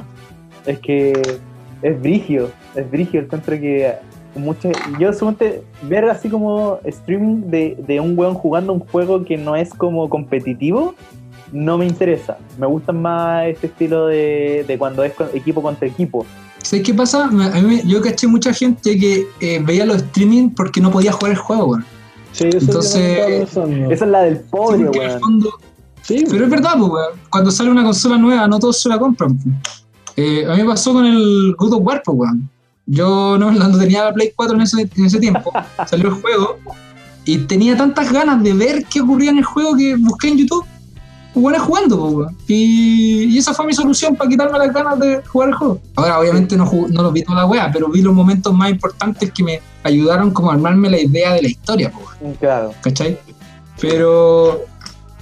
[0.66, 1.40] es que
[1.82, 3.20] es brigio, es brigio.
[3.20, 3.94] Encuentro que
[4.34, 4.72] muchas.
[4.98, 9.56] Yo suponte ver así como streaming de, de un weón jugando un juego que no
[9.56, 10.94] es como competitivo,
[11.52, 12.38] no me interesa.
[12.58, 16.24] Me gustan más este estilo de, de cuando es equipo contra equipo.
[16.62, 17.24] ¿Sabes qué pasa?
[17.26, 21.12] A mí me- yo caché mucha gente que eh, veía los streaming porque no podía
[21.12, 21.84] jugar el juego, weón.
[22.30, 23.48] Sí, eso Entonces-.
[23.90, 25.20] Esa es la del Sí, pobre, el weón.
[25.20, 25.58] fondo-
[26.02, 27.10] Sí, Pero es verdad, pues, weón.
[27.30, 29.36] Cuando sale una consola nueva, no todos se la compran.
[29.38, 29.81] pues.
[30.16, 32.48] Eh, a mí me pasó con el God of War, weón.
[32.86, 35.52] Yo no, no tenía la Play 4 en ese, en ese tiempo.
[35.86, 36.58] Salió el juego.
[37.24, 40.64] Y tenía tantas ganas de ver qué ocurría en el juego que busqué en YouTube.
[41.34, 42.36] Buenas jugando, weón.
[42.46, 45.80] Y, y esa fue mi solución para quitarme las ganas de jugar el juego.
[45.94, 49.32] Ahora, obviamente, no, no los vi toda la wea, pero vi los momentos más importantes
[49.32, 52.34] que me ayudaron como a armarme la idea de la historia, weón.
[52.34, 52.74] Claro.
[52.82, 53.18] ¿cachai?
[53.80, 54.64] Pero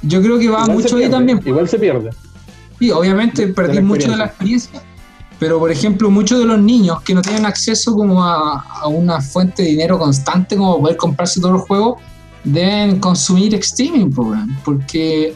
[0.02, 1.38] yo creo que va igual mucho ahí pierde, también.
[1.38, 1.46] pues.
[1.48, 2.10] Igual se pierde.
[2.80, 4.82] Sí, obviamente de perdí mucho de la experiencia,
[5.38, 9.20] pero por ejemplo, muchos de los niños que no tienen acceso como a, a una
[9.20, 12.00] fuente de dinero constante como poder comprarse todos los juegos,
[12.42, 14.10] deben consumir streaming,
[14.64, 15.34] porque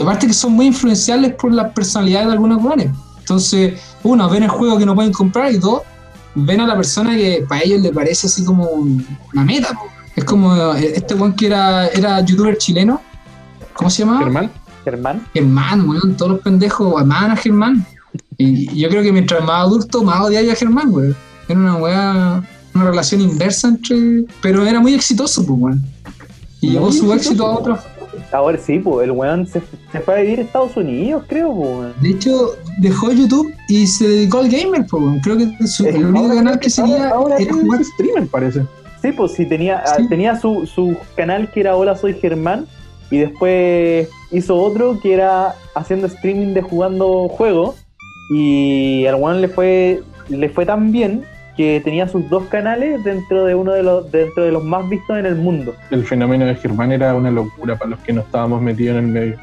[0.00, 2.90] aparte que son muy influenciables por las personalidades de algunos jugadores.
[3.18, 5.82] Entonces, uno, ven el juego que no pueden comprar y dos,
[6.36, 9.76] ven a la persona que para ellos le parece así como un- una meta.
[10.14, 13.00] Es como eh, este weón que era, era youtuber chileno,
[13.72, 14.20] ¿cómo se llamaba?
[14.20, 14.52] Germán,
[14.84, 15.22] Germán.
[15.34, 17.84] Germán, weón, todos los pendejos amaban a Germán.
[18.38, 21.16] Y yo creo que mientras más adulto, más odiaba a Germán, weón.
[21.48, 22.42] Era una weá,
[22.74, 24.24] una relación inversa entre.
[24.40, 25.82] Pero era muy exitoso, pues, weón.
[26.60, 27.78] Y Muy llevó su éxito a otros.
[28.32, 29.62] Ahora sí, pues el weón se,
[29.92, 31.92] se fue a vivir a Estados Unidos, creo, pues, weón.
[32.00, 35.20] De hecho, dejó YouTube y se dedicó al gamer, pues, weón.
[35.20, 37.84] Creo que su- el único canal que seguía ahora, era jugar.
[37.84, 38.62] streamer, parece.
[39.02, 40.08] Sí, pues sí, tenía, ah, Sí.
[40.08, 42.66] tenía su, su canal que era Hola Soy Germán
[43.10, 47.76] y después hizo otro que era haciendo streaming de jugando juegos
[48.30, 51.24] y al weón le fue, le fue tan bien
[51.56, 55.18] que tenía sus dos canales dentro de uno de los, dentro de los más vistos
[55.18, 55.74] en el mundo.
[55.90, 59.10] El fenómeno de Germán era una locura para los que no estábamos metidos en el
[59.10, 59.36] medio.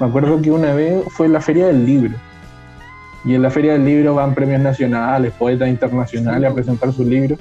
[0.00, 2.14] Me acuerdo que una vez fue en la Feria del Libro.
[3.26, 7.38] Y en la Feria del Libro van premios nacionales, poetas internacionales a presentar sus libros.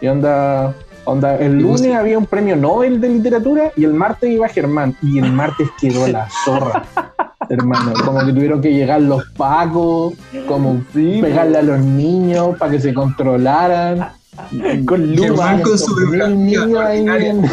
[0.00, 0.74] Y onda,
[1.04, 4.96] onda, el lunes había un premio Nobel de literatura y el martes iba Germán.
[5.02, 6.82] Y el martes quedó la zorra,
[7.48, 7.92] hermano.
[8.04, 10.14] Como que tuvieron que llegar los pacos,
[10.46, 14.08] como Sí, pegarle a los niños para que se controlaran.
[14.86, 15.62] con Germán Luma.
[15.62, 17.46] con su biografía ahí en,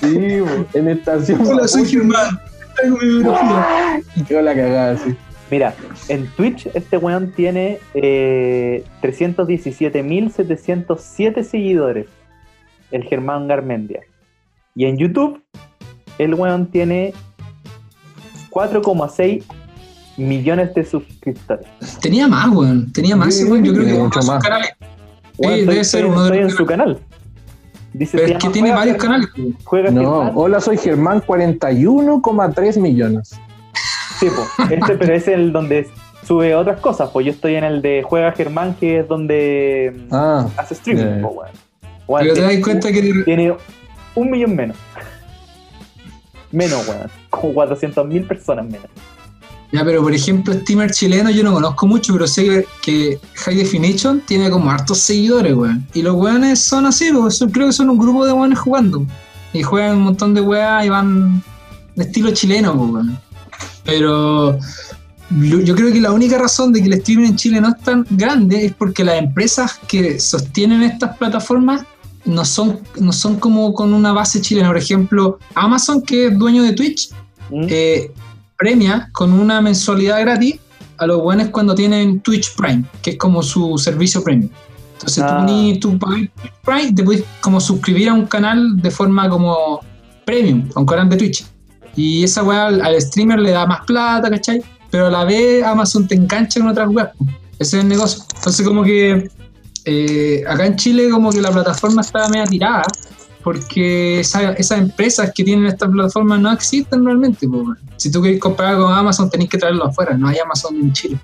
[0.00, 0.66] Sí, weón.
[0.74, 1.46] en estación.
[1.46, 2.38] Hola, soy Germán.
[2.76, 3.66] Traigo mi biografía.
[4.28, 5.16] Quedó la cagada así.
[5.50, 5.74] Mira,
[6.08, 12.06] en Twitch este weón tiene eh, 317.707 seguidores,
[12.90, 14.00] el Germán Garmendia.
[14.74, 15.42] Y en YouTube,
[16.18, 17.12] el weón tiene
[18.50, 19.42] 4,6
[20.16, 21.66] millones de suscriptores.
[22.00, 22.92] Tenía más, weón.
[22.92, 23.64] Tenía más, Sí, weón.
[23.64, 24.42] Yo creo que mucho de sus más.
[24.42, 24.70] canales.
[25.38, 26.98] Weón, Eh, estoy- debe ser estoy- uno de los en su canal.
[27.92, 29.28] Dice, Pero es que tiene varios canales.
[29.64, 30.32] Juega No, Germán.
[30.34, 33.38] hola, soy Germán, 41,3 millones.
[34.18, 34.64] Sí, po.
[34.70, 35.88] Este, pero es el donde
[36.22, 40.14] sube otras cosas, pues yo estoy en el de Juega Germán, que es donde mm,
[40.14, 41.22] Ah, hace streaming, ya.
[41.22, 41.50] po, weón.
[42.06, 43.54] Weón, Pero te das cuenta que Tiene
[44.14, 44.76] un millón menos.
[46.52, 47.10] Menos, weón.
[47.30, 48.86] Como 400 mil personas menos.
[49.72, 54.20] Ya, pero por ejemplo, streamer chileno yo no conozco mucho, pero sé que, High Definition
[54.20, 55.86] tiene como hartos seguidores, weón.
[55.92, 59.04] Y los weones son así, pues, son- creo que son un grupo de weones jugando.
[59.52, 61.42] Y juegan un montón de weas y van
[61.96, 63.18] de estilo chileno, pues, weón.
[63.84, 64.58] Pero
[65.30, 68.06] yo creo que la única razón de que el streaming en Chile no es tan
[68.10, 71.84] grande es porque las empresas que sostienen estas plataformas
[72.26, 74.68] no son, no son como con una base chilena.
[74.68, 77.10] Por ejemplo, Amazon, que es dueño de Twitch,
[77.50, 77.66] ¿Mm?
[77.68, 78.12] eh,
[78.58, 80.56] premia con una mensualidad gratis
[80.98, 84.50] a los buenos cuando tienen Twitch Prime, que es como su servicio premium.
[84.94, 85.44] Entonces Ah.
[85.46, 89.28] tú, ni, tú pagas Twitch Prime, te puedes como suscribir a un canal de forma
[89.28, 89.80] como
[90.24, 91.44] premium, a un canal de Twitch.
[91.94, 94.62] Y esa weá al, al streamer le da más plata, ¿cachai?
[94.90, 97.10] Pero a la vez Amazon te engancha con otras weas.
[97.58, 98.22] Ese es el negocio.
[98.36, 99.30] Entonces como que
[99.86, 102.82] eh, acá en Chile como que la plataforma está media tirada
[103.42, 107.48] porque esa- esas empresas que tienen estas plataformas no existen realmente.
[107.96, 111.16] Si tú quieres comprar con Amazon, tenés que traerlo afuera, no hay Amazon en Chile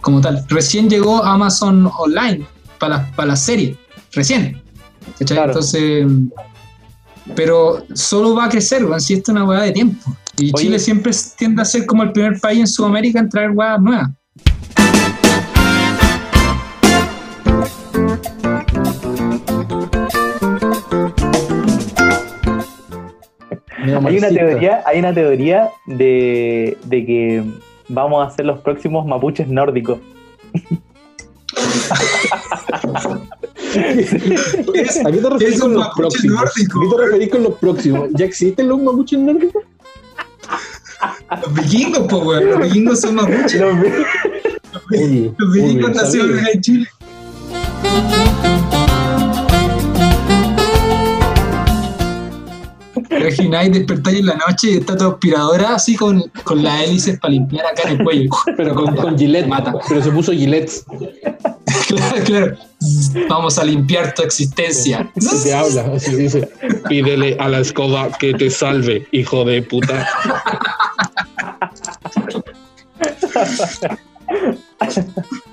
[0.00, 0.44] como tal.
[0.48, 2.46] Recién llegó Amazon Online
[2.78, 3.76] para las para las series,
[4.12, 4.62] recién.
[5.48, 6.06] Entonces,
[7.34, 10.16] pero solo va a crecer, weón, si esto es una hueá de tiempo.
[10.38, 10.64] Y Oye.
[10.64, 14.08] Chile siempre tiende a ser como el primer país en Sudamérica en traer hueás nuevas.
[23.96, 27.44] Hay una teoría, hay una teoría de, de que
[27.88, 29.98] vamos a ser los próximos mapuches nórdicos.
[35.04, 36.40] ¿A qué te referís con los próximos?
[36.42, 36.78] nórdico.
[36.78, 38.08] ¿A qué te referís con los próximos?
[38.14, 39.62] ¿Ya existen los mapuches nórdicos?
[41.42, 42.50] Los vikingos, weón.
[42.50, 43.60] Los vikingos son mapuches.
[43.60, 46.86] Los- vikingos nacieron en Chile.
[53.10, 57.32] Imagináis despertáis en la noche y está tu aspiradora así con, con las hélices para
[57.32, 58.30] limpiar acá en el cuello.
[58.56, 59.46] Pero con, con Gillette.
[59.46, 59.74] Mata.
[59.88, 60.70] Pero se puso Gillette.
[61.88, 62.56] claro, claro.
[63.28, 65.10] Vamos a limpiar tu existencia.
[65.16, 66.48] Y te habla, así dice.
[66.88, 70.08] Pídele a la escoba que te salve, hijo de puta.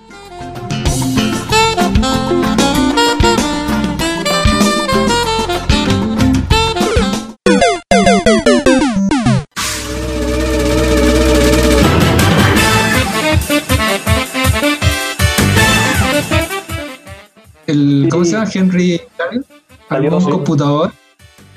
[18.15, 18.49] ¿Cómo se llama?
[18.53, 19.45] Henry Cavill.
[19.89, 20.31] Armó un sí.
[20.31, 20.91] computador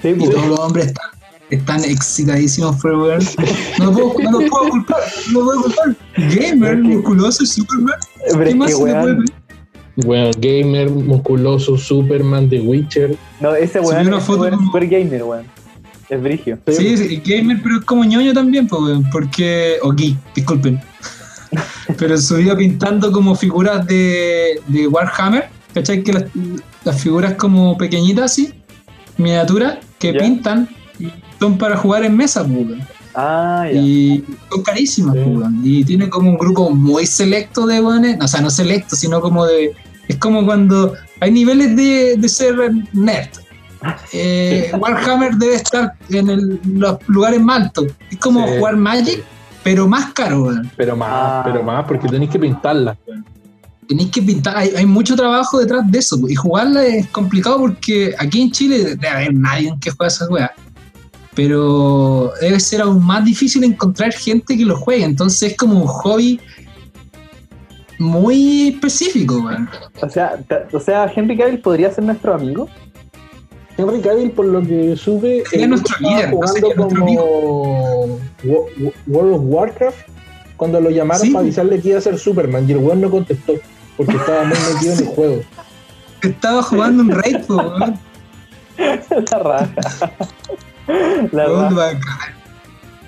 [0.03, 0.31] Sí, y pues.
[0.31, 1.11] todos los hombres están,
[1.51, 3.21] están excitadísimos por weón.
[3.79, 4.99] No, puedo, no lo puedo culpar.
[5.33, 5.97] No lo puedo culpar.
[6.17, 7.99] Gamer, musculoso, Superman.
[8.37, 9.35] ¿Qué es más que, se le puede weón, pedir?
[10.07, 13.17] Bueno, gamer, musculoso, Superman, The Witcher.
[13.41, 15.45] no, ese weón, una foto es como- super gamer, weón.
[16.09, 16.59] Es brigio.
[16.69, 19.77] Sí, gamer, pero es como ñoño también, pues, weón, porque.
[19.83, 20.81] O geek, disculpen.
[21.99, 25.49] Pero en su vida pintando como figuras de, de Warhammer,
[25.81, 26.03] ¿cachai?
[26.03, 26.25] Que las,
[26.85, 28.53] las figuras como pequeñitas así,
[29.17, 30.69] miniaturas, que pintan
[31.39, 32.81] son para jugar en mesa, pues.
[33.15, 33.81] Ah, ya.
[33.81, 35.21] Y son carísimas, Sí.
[35.35, 35.49] pues.
[35.65, 39.45] Y tiene como un grupo muy selecto de weones, o sea, no selecto, sino como
[39.47, 39.73] de.
[40.09, 42.55] Es como cuando hay niveles de, de ser
[42.93, 43.29] nerd.
[44.13, 47.87] Eh, Warhammer debe estar en el- los lugares más altos.
[48.11, 48.55] Es como Sí.
[48.59, 49.23] jugar Magic,
[49.63, 50.71] pero más caro, weón.
[50.77, 51.43] Pero más, Ah.
[51.45, 52.97] pero más, porque tenéis que pintarla.
[53.89, 56.19] Tenéis que pintar, hay, hay mucho trabajo detrás de eso.
[56.29, 60.51] Y jugarla es complicado porque aquí en Chile debe haber nadie que juegue esas weas.
[61.35, 65.05] Pero debe ser aún más difícil encontrar gente que lo juegue.
[65.05, 66.39] Entonces es como un hobby
[67.99, 69.69] muy específico, weón.
[70.03, 70.39] O sea,
[70.73, 72.69] o sea, Henry Cavill podría ser nuestro amigo.
[73.77, 78.19] Henry Cavill, por lo que sube, Sería el nuestro líder, no jugando sería nuestro como
[78.45, 79.99] Wo- Wo- World of Warcraft
[80.57, 81.31] cuando lo llamaron Sí.
[81.33, 83.55] para avisarle que iba a ser Superman y el weón no contestó
[83.99, 85.41] porque estaba muy metido en el juego.
[86.23, 87.99] Estaba jugando un raid, po, weón.
[89.31, 90.13] La raja.
[91.33, 91.75] La raja.
[91.75, 92.39] bacán.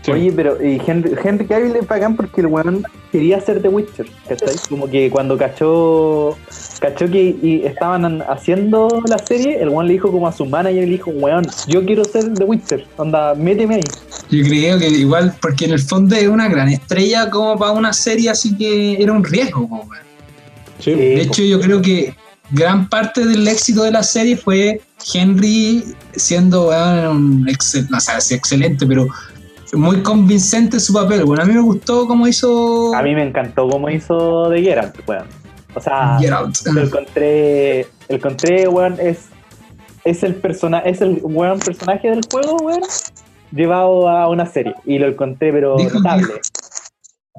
[0.02, 0.12] Sí.
[0.12, 2.82] Oye, pero y Henry, Henry Cavill es bacán porque el weón
[3.12, 4.56] quería ser The Witcher, ¿cachai?
[4.68, 6.38] Como que cuando cachó
[6.80, 10.46] cachó que y estaban an- haciendo la serie, el weón le dijo como a su
[10.46, 13.82] manager, le dijo, weón, yo quiero ser The Witcher, onda, méteme ahí.
[14.30, 17.92] Yo creo que igual, porque en el fondo es una gran estrella como para una
[17.92, 20.09] serie, así que era un riesgo, po, weón.
[20.80, 20.92] Sí.
[20.92, 20.98] Sí.
[20.98, 22.14] De hecho, yo creo que
[22.50, 24.80] gran parte del éxito de la serie fue
[25.14, 29.06] Henry siendo weón, un excel- no sé si excelente, pero
[29.72, 31.24] muy convincente su papel.
[31.24, 34.96] Bueno, a mí me gustó cómo hizo A mí me encantó cómo hizo de Geralt,
[35.08, 35.26] weón.
[35.74, 36.56] O sea, Get Out.
[36.72, 39.26] lo encontré, lo encontré, weón, es,
[40.04, 42.80] es el persona, es el weón personaje del juego, weón,
[43.52, 44.74] llevado a una serie.
[44.84, 46.34] Y lo encontré, pero Dijo notable.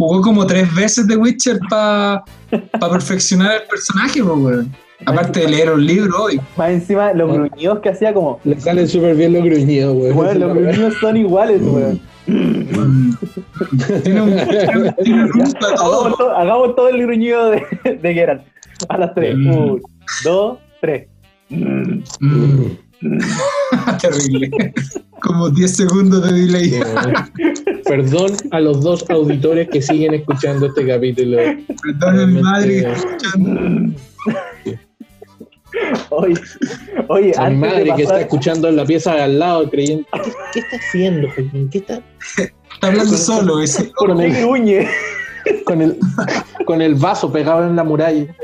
[0.02, 2.24] Jugó como tres veces The Witcher para
[2.90, 4.72] perfeccionar el personaje, pues, weón.
[5.06, 8.88] Aparte de leer un libro y Más encima, los gruñidos que hacía como, Le salen
[8.88, 10.12] súper bien los gruñidos, güey.
[10.12, 12.02] weón, los gruñidos son iguales, weón.
[12.26, 14.38] tiene un,
[15.04, 16.06] tiene un a todo.
[16.06, 17.64] Hagamos todo, hagamos todo el gruñido de,
[18.02, 18.42] de Geralt.
[18.90, 19.38] A las tres.
[19.38, 19.52] Mm.
[19.52, 19.78] Uno,
[20.24, 21.08] dos, tres.
[21.50, 22.00] Mm,
[24.02, 24.52] terrible.
[25.22, 26.80] Como 10 segundos de delay.
[27.86, 31.38] Perdón a los dos auditores que siguen escuchando este capítulo.
[31.84, 33.94] Perdón a mi madre que está escuchando.
[36.10, 36.34] Oye,
[37.08, 40.06] oye A mi madre que está escuchando en la pieza de al lado creyendo.
[40.24, 41.70] ¿Qué, qué está haciendo, Joaquín?
[41.70, 42.02] ¿Qué está
[42.38, 43.92] Está hablando solo ese.
[43.92, 44.88] con ¿qué el, gruñe?
[45.66, 45.98] con el,
[46.66, 48.36] con el vaso pegado en la muralla?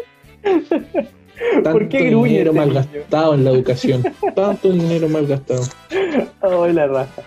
[1.63, 2.73] ¿Por qué gruñe dinero este niño?
[2.73, 4.03] malgastado en la educación.
[4.35, 5.63] Tanto dinero malgastado.
[5.89, 7.23] Ay, la raja.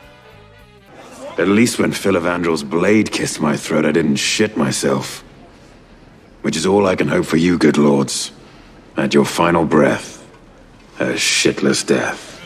[1.38, 5.24] At least when Phil Evandrel's blade kissed my throat, I didn't shit myself.
[6.42, 8.32] Which is all I can hope for you, good lords.
[8.96, 10.22] At your final breath,
[10.98, 12.40] a shitless death.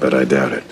[0.00, 0.71] But I doubt it.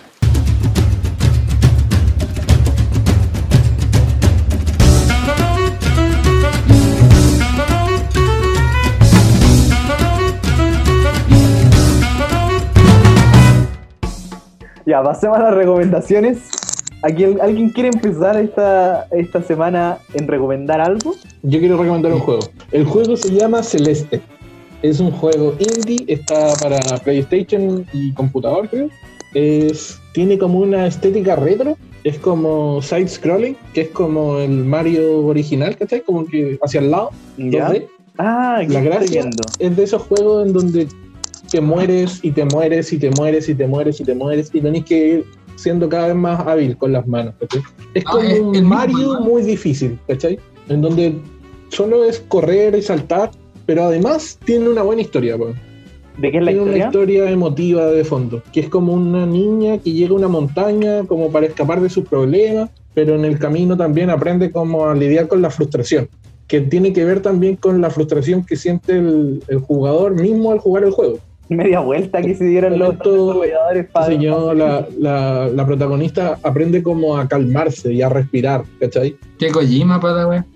[14.86, 16.38] Ya, pasemos a las recomendaciones.
[17.02, 21.14] Aquí, ¿Alguien quiere empezar esta, esta semana en recomendar algo?
[21.42, 22.40] Yo quiero recomendar un juego.
[22.72, 24.20] El juego se llama Celeste.
[24.82, 28.88] Es un juego indie, está para PlayStation y computador, creo.
[29.34, 31.76] Es, tiene como una estética retro.
[32.02, 36.00] Es como side scrolling, que es como el Mario original, ¿cachai?
[36.00, 37.10] Como que hacia el lado.
[37.36, 37.86] 2D.
[38.16, 39.28] Ah, La gracia
[39.58, 40.88] es de esos juegos en donde
[41.50, 44.60] te mueres y te mueres y te mueres y te mueres y te mueres y
[44.60, 45.24] tenés que ir
[45.56, 47.60] siendo cada vez más hábil con las manos, ¿cachai?
[47.94, 50.38] Es Ah, como es un Mario muy difícil, ¿cachai?
[50.68, 51.14] En donde
[51.68, 53.30] solo es correr y saltar,
[53.66, 55.36] pero además tiene una buena historia.
[55.36, 56.86] ¿De qué es la tiene una historia?
[56.86, 61.30] historia emotiva de fondo, que es como una niña que llega a una montaña como
[61.30, 65.42] para escapar de sus problemas, pero en el camino también aprende como a lidiar con
[65.42, 66.08] la frustración,
[66.46, 70.58] que tiene que ver también con la frustración que siente el, el jugador mismo al
[70.58, 71.18] jugar el juego.
[71.50, 74.12] Media vuelta que se dieron los desarrolladores para.
[74.14, 79.16] yo, la, la- la protagonista aprende como a calmarse y a respirar, ¿cachai?
[79.38, 80.46] Qué Kojima, pata, weón.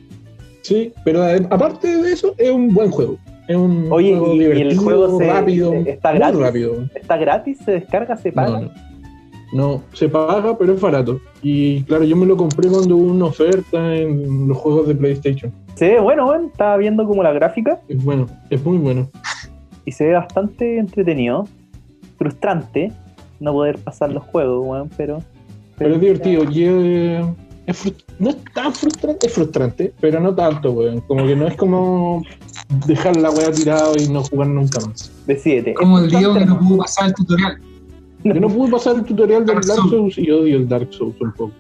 [0.62, 3.18] Sí, pero aparte de eso, es un buen juego.
[3.49, 6.40] Es un Oye, juego y- y el divertido, juego se- rápido, está muy gratis.
[6.40, 6.74] rápido.
[6.95, 7.59] ¿Está gratis?
[7.64, 8.16] ¿Se descarga?
[8.16, 8.61] ¿Se paga?
[8.61, 8.70] No, no.
[9.53, 11.20] No, se paga, pero es barato.
[11.42, 15.53] Y claro, yo me lo compré cuando hubo una oferta en los juegos de PlayStation.
[15.78, 16.47] Ve bueno, weón.
[16.47, 19.09] Estaba viendo como la gráfica Es bueno, es muy bueno.
[19.85, 21.47] Y se ve bastante entretenido.
[22.18, 22.93] Frustrante
[23.41, 25.22] no poder pasar los juegos, weón, pero.
[25.76, 26.45] Pero es divertido.
[26.51, 27.26] y es-
[27.66, 31.01] es frus- no es tan frustrante, es frustrante, pero no tanto, weón.
[31.01, 32.22] Como que no es como
[32.87, 35.11] dejar la weá tirada y no jugar nunca más.
[35.26, 35.74] Decídete.
[35.74, 37.59] Como el ¿Es Diego que no pudo pasar el tutorial.
[38.22, 40.16] Yo no pude pasar el tutorial del Dark Dark Souls.
[40.18, 41.53] Y odio el Dark Souls un poco.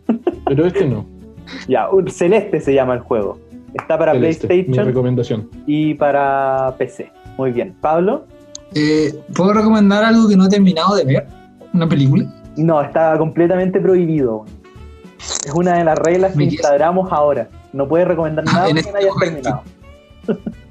[0.46, 1.04] Pero este no.
[1.68, 3.38] Ya, un- Celeste se llama el juego.
[3.74, 5.50] Está para Celeste, mi PlayStation recomendación.
[5.66, 7.10] y para PC.
[7.36, 7.74] Muy bien.
[7.80, 8.26] ¿Pablo?
[8.74, 11.26] Eh, ¿Puedo recomendar algo que no he terminado de ver?
[11.72, 12.24] ¿Una película?
[12.56, 14.44] No, está completamente prohibido.
[15.44, 17.48] Es una de las reglas que instauramos ahora.
[17.72, 19.34] No puedes recomendar Ah, nada que este no hayas momento.
[19.42, 19.62] terminado.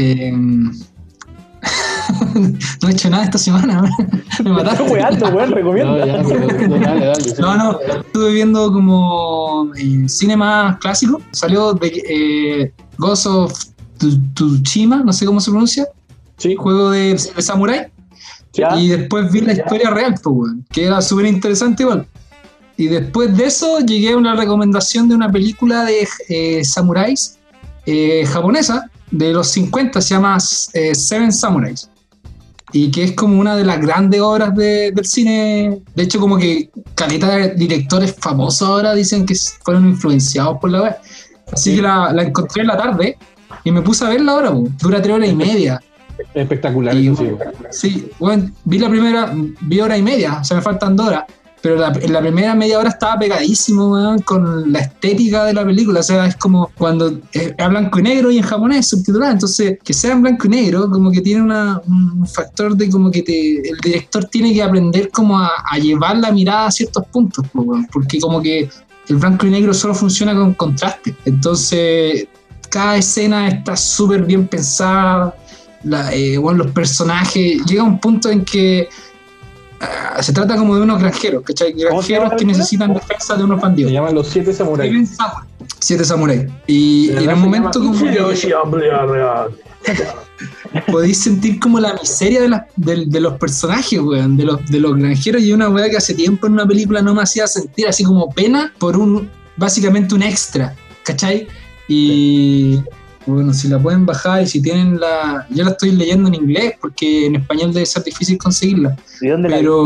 [0.00, 0.30] Eh,
[2.82, 3.82] no he hecho nada esta semana.
[4.44, 4.84] Me mataste.
[4.84, 6.06] Estás weando, weón, No, recomienda.
[6.06, 7.34] ya, pero- no, dale, dale.
[7.40, 11.20] No, no, estuve viendo como eh, cine más clásico.
[11.32, 13.52] Salió de eh, Ghost of
[13.98, 15.86] Tu- Tsushima, no sé cómo se pronuncia,
[16.38, 17.86] Sí, juego de, de Samurai.
[18.54, 18.74] ¿Ya?
[18.80, 22.06] Y después vi la historia real, pues, que era súper interesante igual.
[22.76, 27.36] Y después de eso llegué a una recomendación de una película de eh, samuráis
[27.86, 30.38] eh, japonesa de los 50, se llama
[30.72, 31.90] eh, Seven Samurais.
[32.72, 35.80] Y que es como una de las grandes obras de- del cine.
[35.94, 39.34] De hecho, como que caleta de directores famosos ahora dicen que
[39.64, 40.96] fueron influenciados por la web.
[41.50, 43.16] Así que la, la encontré en la tarde
[43.64, 44.68] y me puse a verla ahora, po.
[44.80, 45.80] dura tres horas y media.
[46.34, 46.96] Espectacular.
[46.96, 47.30] Y, eso sí.
[47.70, 51.24] Sí, bueno, vi la primera, vi hora y media, o sea, me faltan dos horas.
[51.60, 55.64] pero la- en la primera media hora estaba pegadísimo weón, con la estética de la
[55.64, 55.98] película.
[55.98, 59.32] O sea, es como cuando es a blanco y negro y en japonés subtitulada.
[59.32, 63.10] Entonces, que sea en blanco y negro, como que tiene una- un factor de como
[63.10, 67.02] que te, el director tiene que aprender como a, a llevar la mirada a ciertos
[67.10, 68.70] puntos, weón, porque como que
[69.08, 71.12] el blanco y negro solo funciona con contraste.
[71.24, 72.28] Entonces,
[72.70, 75.34] cada escena está súper bien pensada.
[75.84, 77.62] La, eh, bueno, los personajes.
[77.66, 78.88] Llega un punto en que
[79.80, 81.72] ah, se trata como de unos granjeros, ¿cachai?
[81.72, 83.92] ¿Cómo se Granjeros que necesitan defensa de unos Se bandidos.
[83.92, 85.16] llaman Los Siete Samuráis.
[85.80, 86.46] Siete samuráis.
[86.66, 87.94] Y, en un momento como
[90.90, 94.80] podéis sentir como la miseria de, las- de- de los personajes, weón, de los, de
[94.80, 97.86] los granjeros y una weá que hace tiempo en una película no me hacía sentir
[97.88, 100.74] así como pena por un, básicamente un extra,
[101.04, 101.46] ¿cachai?
[101.88, 102.82] Y
[103.30, 105.46] bueno, si la pueden bajar y si tienen la...
[105.50, 109.48] Yo la estoy leyendo en inglés porque en español debe ser difícil conseguirla, ¿Y dónde
[109.48, 109.82] la pero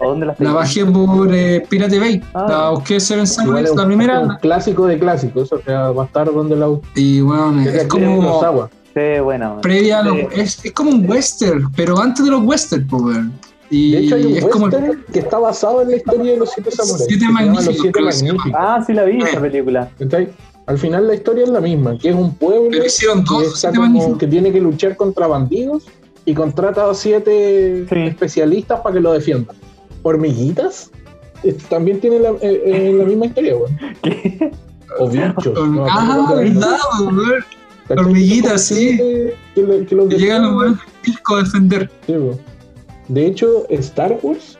[0.00, 2.46] ¿O dónde la la bajé por eh, Pirate Bay, Ah.
[2.48, 6.32] la busqué Seven un, la un primera, clásico de clásicos, o sea, va a estar
[6.32, 8.40] donde la y bueno, es es como...
[8.94, 9.50] Sí, buena.
[9.50, 9.60] man.
[9.60, 10.26] previa a los- Sí.
[10.40, 13.18] es, es como un western, pero antes de los western, pues.
[13.70, 16.38] Y De hecho, hay un es como el- que está basado en la historia de
[16.38, 17.04] los siete samuráis.
[17.06, 18.38] Siete magníficos, Los siete.
[18.54, 19.90] Ah, sí la vi esa película.
[19.98, 20.30] ¿cachai?
[20.68, 23.72] Al final la historia es la misma, que es un pueblo pero hicieron que, está
[23.72, 25.84] como- tiene que luchar contra bandidos
[26.26, 27.96] y contrata a siete Sí.
[28.02, 29.56] especialistas para que lo defiendan.
[30.02, 30.90] Hormiguitas
[31.70, 33.78] también tiene la, eh, eh, la misma historia, weón.
[34.02, 34.50] ¿Qué?
[34.98, 35.68] O bichos.
[35.68, 37.44] no Ah, verdad, weón.
[37.96, 38.96] Hormiguitas, sí.
[38.98, 41.90] Que, que que los Que llegan los disco a defender.
[42.06, 42.38] Sí, weón.
[43.08, 44.58] De hecho, Star Wars.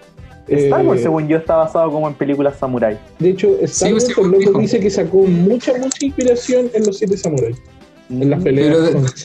[0.49, 2.99] Star Wars, eh, según yo, está basado como en películas samurái.
[3.19, 7.17] De hecho, Star Wars el loco dice que sacó mucha, mucha inspiración en los siete
[7.17, 7.61] samuráis.
[8.09, 8.43] Mm, en las mm.
[8.43, 8.77] peleas.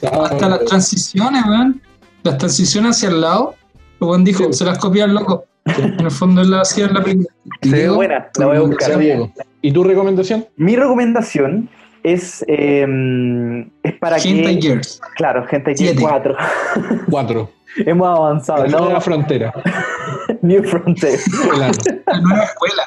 [0.01, 1.81] Pero hasta las transiciones, weón.
[2.23, 3.55] Las transiciones hacia el lado.
[3.99, 5.45] El buen dijo, se las copia el loco.
[5.65, 7.29] En el fondo él la hacía en la película.
[7.61, 8.99] Se ve buena, la voy a buscar.
[9.61, 10.45] ¿Y tu recomendación?
[10.57, 11.69] Mi recomendación
[12.03, 14.59] es, eh, es para Gente que.
[14.59, 15.01] Years.
[15.15, 16.35] Claro, Gente Years 4.
[17.09, 17.49] 4.
[17.85, 19.53] Hemos avanzado, La nueva frontera.
[20.41, 21.19] New Frontier.
[21.57, 21.71] La
[22.19, 22.83] nueva escuela.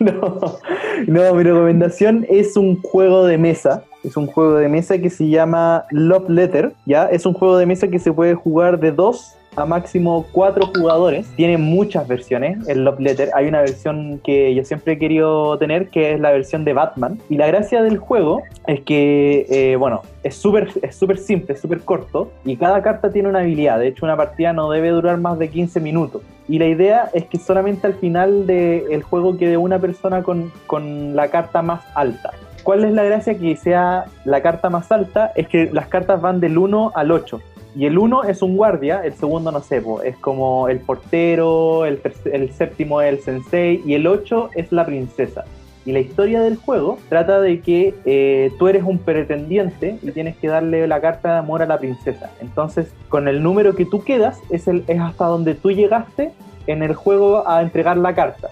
[0.00, 0.58] No,
[1.06, 3.84] no, mi recomendación es un juego de mesa.
[4.04, 6.72] Es un juego de mesa que se llama Love Letter.
[6.86, 7.06] ¿ya?
[7.06, 11.26] Es un juego de mesa que se puede jugar de dos a máximo cuatro jugadores.
[11.36, 13.30] Tiene muchas versiones el Love Letter.
[13.34, 17.18] Hay una versión que yo siempre he querido tener, que es la versión de Batman.
[17.28, 21.80] Y la gracia del juego es que, eh, bueno, es súper es súper simple, súper
[21.80, 22.30] corto.
[22.44, 23.78] Y cada carta tiene una habilidad.
[23.78, 26.22] De hecho, una partida no debe durar más de 15 minutos.
[26.48, 31.14] Y la idea es que solamente al final del juego quede una persona con, con
[31.14, 32.30] la carta más alta.
[32.62, 35.32] ¿Cuál es la gracia que sea la carta más alta?
[35.34, 37.40] Es que las cartas van del 1 al 8.
[37.74, 42.00] Y el 1 es un guardia, el segundo no sé, es como el portero, el,
[42.30, 45.44] el séptimo es el sensei y el 8 es la princesa.
[45.84, 50.36] Y la historia del juego trata de que eh, tú eres un pretendiente y tienes
[50.36, 52.30] que darle la carta de amor a la princesa.
[52.40, 56.30] Entonces, con el número que tú quedas, es, el, es hasta donde tú llegaste
[56.68, 58.48] en el juego a entregar la carta.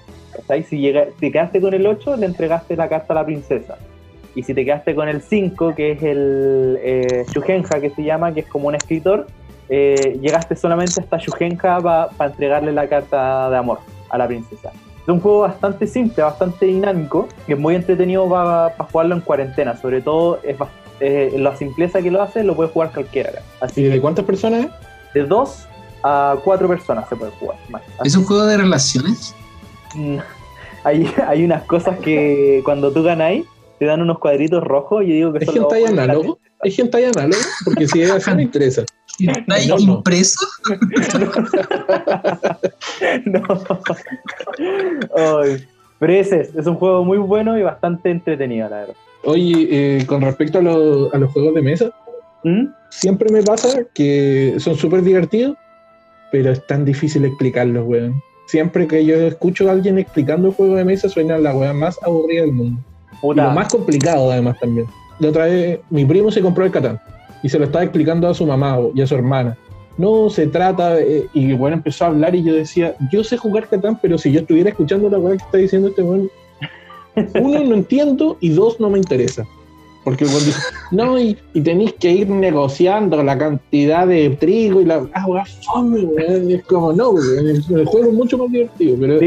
[0.69, 3.77] Si llega- te quedaste con el 8, le entregaste la carta a la princesa.
[4.35, 8.33] Y si te quedaste con el 5, que es el eh, Shugenja, que se llama,
[8.33, 9.27] que es como un escritor,
[9.69, 13.79] eh, llegaste solamente hasta Shugenja para entregarle la carta de amor
[14.09, 14.71] a la princesa.
[15.03, 19.77] Es un juego bastante simple, bastante dinámico, que es muy entretenido para jugarlo en cuarentena.
[19.77, 20.57] Sobre todo, es
[21.01, 23.31] eh, la simpleza que lo hace, lo puede jugar cualquiera.
[23.31, 23.43] acá.
[23.61, 24.71] Así ¿Y que de cuántas personas es?
[25.15, 25.67] de 2
[26.03, 27.57] a 4 personas se puede jugar.
[27.71, 27.83] más.
[28.05, 29.35] ¿Es un juego de relaciones?
[29.95, 30.19] Mm,
[30.85, 33.45] Hay, hay unas cosas que cuando tú ganáis
[33.81, 36.39] te dan unos cuadritos rojos y yo digo que ¿Es de la análogo?
[36.63, 37.41] ¿Es hentai análogo?
[37.65, 38.85] Porque si es así me interesa.
[39.19, 39.93] ¿Está ahí No, no.
[39.95, 40.47] impreso?
[43.25, 43.43] No.
[45.17, 45.67] Ay,
[45.99, 48.95] Pero ese es, es un juego muy bueno y bastante entretenido, la verdad.
[49.25, 51.91] Oye, eh, con respecto a, lo- a los juegos de mesa,
[52.45, 52.67] ¿Mm?
[52.91, 55.57] siempre me pasa que son súper divertidos,
[56.33, 58.21] pero es tan difícil explicarlos, weón.
[58.47, 61.99] Siempre que yo escucho a alguien explicando el juego de mesa, suena la weá más
[62.03, 62.83] aburrida del mundo.
[63.23, 64.87] Y lo más complicado, además, también.
[65.19, 66.99] La otra vez, mi primo se compró el Catán
[67.43, 69.57] y se lo estaba explicando a su mamá y a su hermana.
[69.99, 73.69] No, se trata, de- y bueno, empezó a hablar y yo decía, yo sé jugar
[73.69, 76.31] Catán, pero si yo estuviera escuchando la weá que está diciendo este weón,
[77.41, 79.45] uno, no entiendo y dos, no me interesa.
[80.03, 80.59] Porque el dice,
[80.93, 85.07] no, y, y tenéis que ir negociando la cantidad de trigo y la.
[85.13, 86.51] Ah, weá, fome, weón.
[86.51, 89.19] Es como, no, weón, el, el juego es mucho más divertido, pero.
[89.21, 89.27] sí.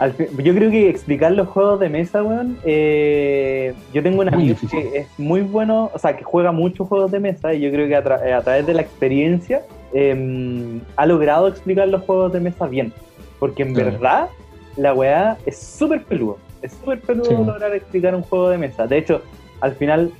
[0.00, 4.32] Al fin- yo creo que explicar los juegos de mesa, weón, eh, yo tengo un
[4.32, 7.70] amigo que es muy bueno, o sea, que juega muchos juegos de mesa y yo
[7.70, 9.60] creo que a, tra- a través de la experiencia
[9.92, 12.92] eh, ha logrado explicar los juegos de mesa bien.
[13.38, 13.90] Porque en Claro.
[13.92, 14.28] verdad
[14.76, 16.38] la weá es súper peludo.
[16.62, 17.34] Es súper peludo Sí.
[17.44, 18.86] lograr explicar un juego de mesa.
[18.86, 19.20] De hecho,
[19.60, 20.10] al final,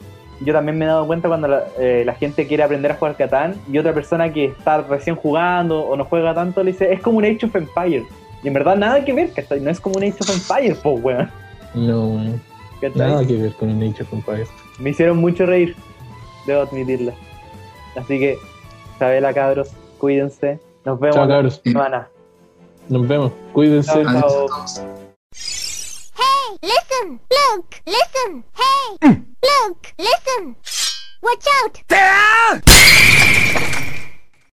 [0.42, 3.16] yo también me he dado cuenta cuando la, eh, la gente quiere aprender a jugar
[3.16, 7.00] Catán y otra persona que está recién jugando o no juega tanto le dice, es
[7.00, 8.04] como un Age of Empires.
[8.42, 9.60] Y en verdad nada que ver, ¿cachai?
[9.60, 11.30] No es como un Age of Empires, po, weón.
[11.74, 12.42] No, weón.
[12.94, 14.48] Nada que ver con el Nature of Empires.
[14.78, 15.76] Me hicieron mucho reír,
[16.46, 17.12] debo admitirlo.
[17.96, 18.38] Así que,
[18.98, 19.68] Sabela, cabros,
[19.98, 20.58] cuídense.
[20.84, 21.60] Nos vemos Chao, la cabros.
[21.62, 22.08] semana.
[22.88, 23.32] Nos vemos.
[23.52, 24.02] Cuídense.
[24.02, 24.46] Chao.
[26.16, 28.44] Hey, listen, look, listen.
[28.54, 30.56] Hey, look, listen.
[31.22, 32.64] Watch out.